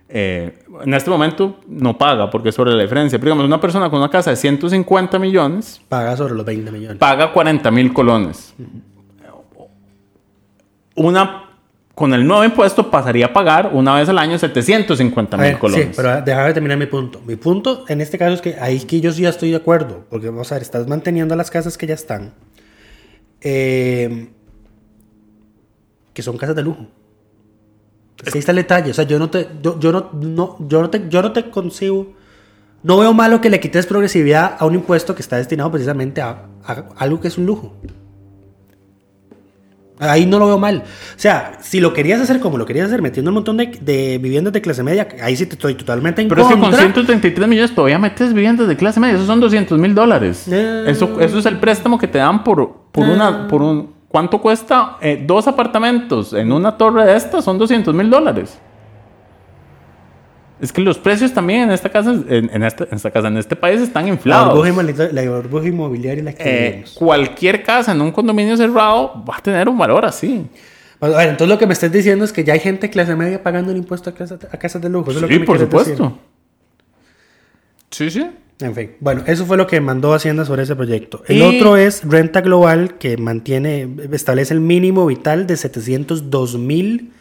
[0.10, 3.20] eh, en este momento no paga porque es sobre la diferencia.
[3.20, 6.98] Pero digamos, una persona con una casa de 150 millones paga sobre los 20 millones.
[6.98, 8.54] paga 40 mil colones.
[10.96, 11.47] Una
[11.98, 15.88] con el nuevo impuesto pasaría a pagar una vez al año 750 A mil colones.
[15.88, 17.20] Sí, pero déjame terminar mi punto.
[17.26, 20.06] Mi punto en este caso es que ahí que yo sí ya estoy de acuerdo,
[20.08, 22.36] porque vamos a ver, estás manteniendo las casas que ya están,
[23.42, 24.30] eh,
[26.14, 26.86] que son casas de lujo.
[28.24, 30.84] Es ahí está el detalle, o sea, yo no te, yo, yo no, no, yo
[30.84, 32.14] no te, yo no te concibo,
[32.84, 36.46] no veo malo que le quites progresividad a un impuesto que está destinado precisamente a,
[36.64, 37.74] a algo que es un lujo.
[40.00, 40.84] Ahí no lo veo mal.
[40.86, 44.20] O sea, si lo querías hacer como lo querías hacer, metiendo un montón de, de
[44.20, 46.80] viviendas de clase media, ahí sí te estoy totalmente en Pero es que con contra.
[46.82, 49.16] 133 millones todavía metes viviendas de clase media.
[49.16, 50.48] Esos son 200 mil dólares.
[50.52, 50.86] Eh.
[50.88, 53.48] Eso, eso es el préstamo que te dan por, por una...
[53.48, 57.44] Por un, ¿Cuánto cuesta eh, dos apartamentos en una torre de estas?
[57.44, 58.58] Son 200 mil dólares.
[60.60, 63.38] Es que los precios también en esta casa, en, en esta, en esta casa, en
[63.38, 64.50] este país están la inflados.
[64.56, 69.38] burbuja, inmobiliaria- la burbuja inmobiliaria la que Eh, cualquier casa en un condominio cerrado va
[69.38, 70.48] a tener un valor así.
[71.00, 73.44] A ver, entonces lo que me estás diciendo es que ya hay gente clase media
[73.44, 75.12] pagando el impuesto a, casa- a casas de lujo.
[75.12, 75.92] Eso es lo que Sí, me por supuesto.
[75.92, 76.12] decir.
[77.92, 78.28] Sí, sí.
[78.60, 81.22] En fin, bueno, eso fue lo que mandó Hacienda sobre ese proyecto.
[81.28, 87.12] El Y- otro es Renta Global, que mantiene, establece el mínimo vital de 702 mil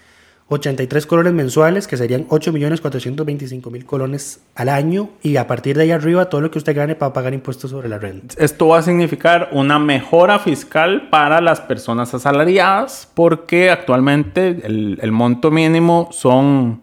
[0.48, 5.76] 83 colones mensuales, que serían 8 millones 425 mil colones al año, y a partir
[5.76, 8.34] de ahí arriba todo lo que usted gane para pagar impuestos sobre la renta.
[8.38, 15.12] Esto va a significar una mejora fiscal para las personas asalariadas porque actualmente el, el
[15.12, 16.80] monto mínimo son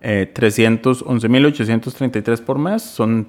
[0.00, 2.82] eh, 311.833 por mes.
[2.82, 3.28] Son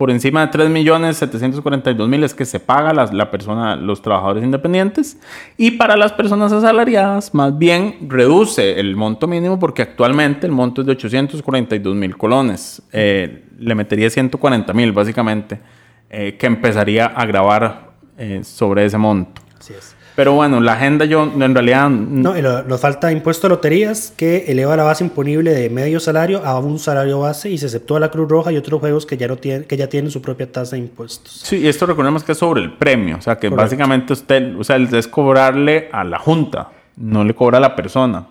[0.00, 5.18] por encima de 3.742.000 es que se paga la, la persona, los trabajadores independientes.
[5.58, 10.80] Y para las personas asalariadas, más bien reduce el monto mínimo porque actualmente el monto
[10.80, 12.80] es de 842.000 colones.
[12.92, 15.60] Eh, le metería 140.000 básicamente,
[16.08, 19.42] eh, que empezaría a grabar eh, sobre ese monto.
[19.58, 19.94] Así es.
[20.16, 21.88] Pero bueno, la agenda yo en realidad...
[21.88, 26.44] No, y lo- falta impuesto a loterías que eleva la base imponible de medio salario
[26.44, 29.28] a un salario base y se exceptúa la Cruz Roja y otros juegos que ya,
[29.28, 31.32] no tienen, que ya tienen su propia tasa de impuestos.
[31.44, 33.16] Sí, y esto recordemos que es sobre el premio.
[33.16, 33.62] O sea, que Correcto.
[33.64, 38.26] básicamente usted, o sea, es cobrarle a la junta, no le cobra a la persona.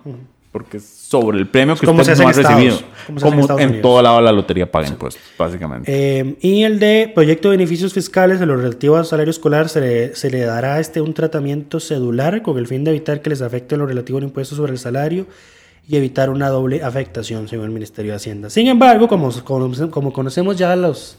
[0.52, 2.78] Porque es sobre el premio que Como usted se no ha hace en recibido.
[3.20, 5.90] Como en en todo lado la lotería paga impuestos, básicamente.
[5.92, 9.80] Eh, y el de proyecto de beneficios fiscales en lo relativo al salario escolar se
[9.80, 13.30] le, se le dará a este un tratamiento cedular con el fin de evitar que
[13.30, 15.26] les afecte lo relativo al impuesto sobre el salario
[15.88, 18.50] y evitar una doble afectación según el Ministerio de Hacienda.
[18.50, 21.16] Sin embargo, como, como, como conocemos ya a los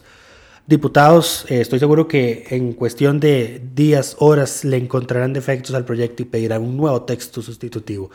[0.67, 6.21] diputados, eh, estoy seguro que en cuestión de días, horas, le encontrarán defectos al proyecto
[6.23, 8.11] y pedirán un nuevo texto sustitutivo.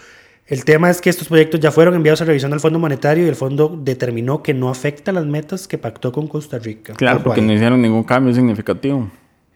[0.46, 3.28] El tema es que estos proyectos ya fueron enviados a revisión al Fondo Monetario y
[3.28, 6.94] el fondo determinó que no afecta las metas que pactó con Costa Rica.
[6.94, 7.46] claro, porque ahí.
[7.46, 9.10] no hicieron ningún cambio significativo.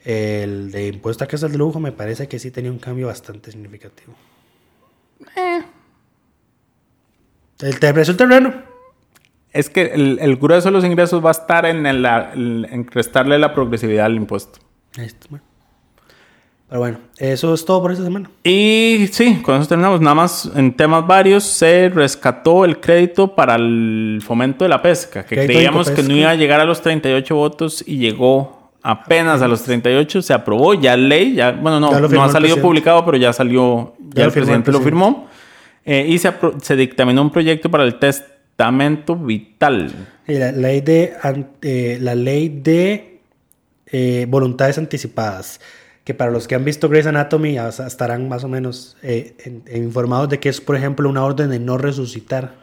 [0.05, 3.53] El de impuesto a casas de lujo me parece que sí tenía un cambio bastante
[3.53, 4.14] significativo.
[7.61, 8.55] El te- precio del terreno.
[9.53, 12.07] Es que el, el grueso de los ingresos va a estar en, el-
[12.70, 14.59] en restarle la progresividad al impuesto.
[14.97, 15.45] Ahí está, bueno.
[16.71, 18.31] Pero bueno, eso es todo por esta semana.
[18.45, 20.01] Y sí, con eso terminamos.
[20.01, 25.25] Nada más en temas varios se rescató el crédito para el fomento de la pesca,
[25.25, 29.43] que Crédito creíamos que no iba a llegar a los 38 votos y llegó apenas
[29.43, 33.05] a los 38, se aprobó, ya ley, ya, bueno, no, Ya no ha salido publicado,
[33.05, 35.29] pero ya salió, ya, lo el presidente lo firmó.
[35.85, 39.91] Eh, y se, se dictaminó un proyecto para el testamento vital.
[40.29, 41.14] Y la ley de,
[41.62, 43.18] eh, la ley de
[43.91, 45.61] eh, voluntades anticipadas,
[46.11, 50.28] que para los que han visto Grey's Anatomy estarán más o menos eh, en- informados
[50.28, 52.54] de que es, por ejemplo, una orden de no resucitar,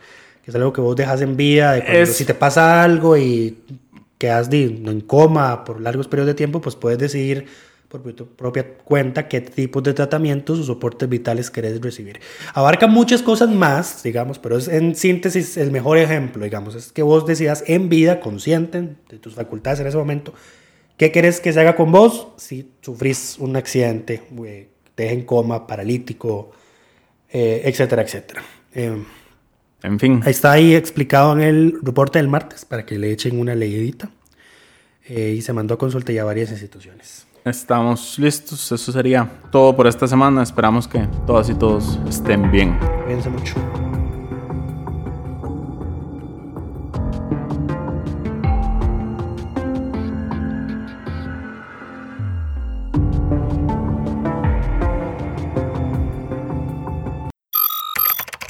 [0.44, 3.16] que es algo que vos dejas en vida, de cuando- Es- si te pasa algo
[3.16, 3.58] y
[4.18, 7.46] quedas di- en coma por largos periodos de tiempo, pues puedes decidir
[7.88, 12.20] por tu propia cuenta qué tipos de tratamientos o soportes vitales querés recibir.
[12.54, 17.02] Abarca muchas cosas más, digamos, pero es en síntesis el mejor ejemplo, digamos, es que
[17.02, 20.34] vos decidas en vida, consciente de tus facultades en ese momento,
[20.98, 24.24] qué querés que se haga con vos si sufrís un accidente,
[24.96, 26.52] te deja en coma, paralítico,
[27.30, 28.44] eh, etcétera, etcétera.
[28.74, 29.04] Eh,
[29.84, 33.40] En fin, Ahí está ahí explicado en el reporte del martes para que le echen
[33.40, 34.10] una leidita.
[35.10, 37.26] Eh, y se mandó a consulta ya a varias instituciones.
[37.46, 38.72] estamos listos.
[38.74, 40.44] Eso sería todo por esta semana.
[40.44, 42.78] Esperamos que todas y todos estén bien.
[43.06, 43.87] Cuídense mucho.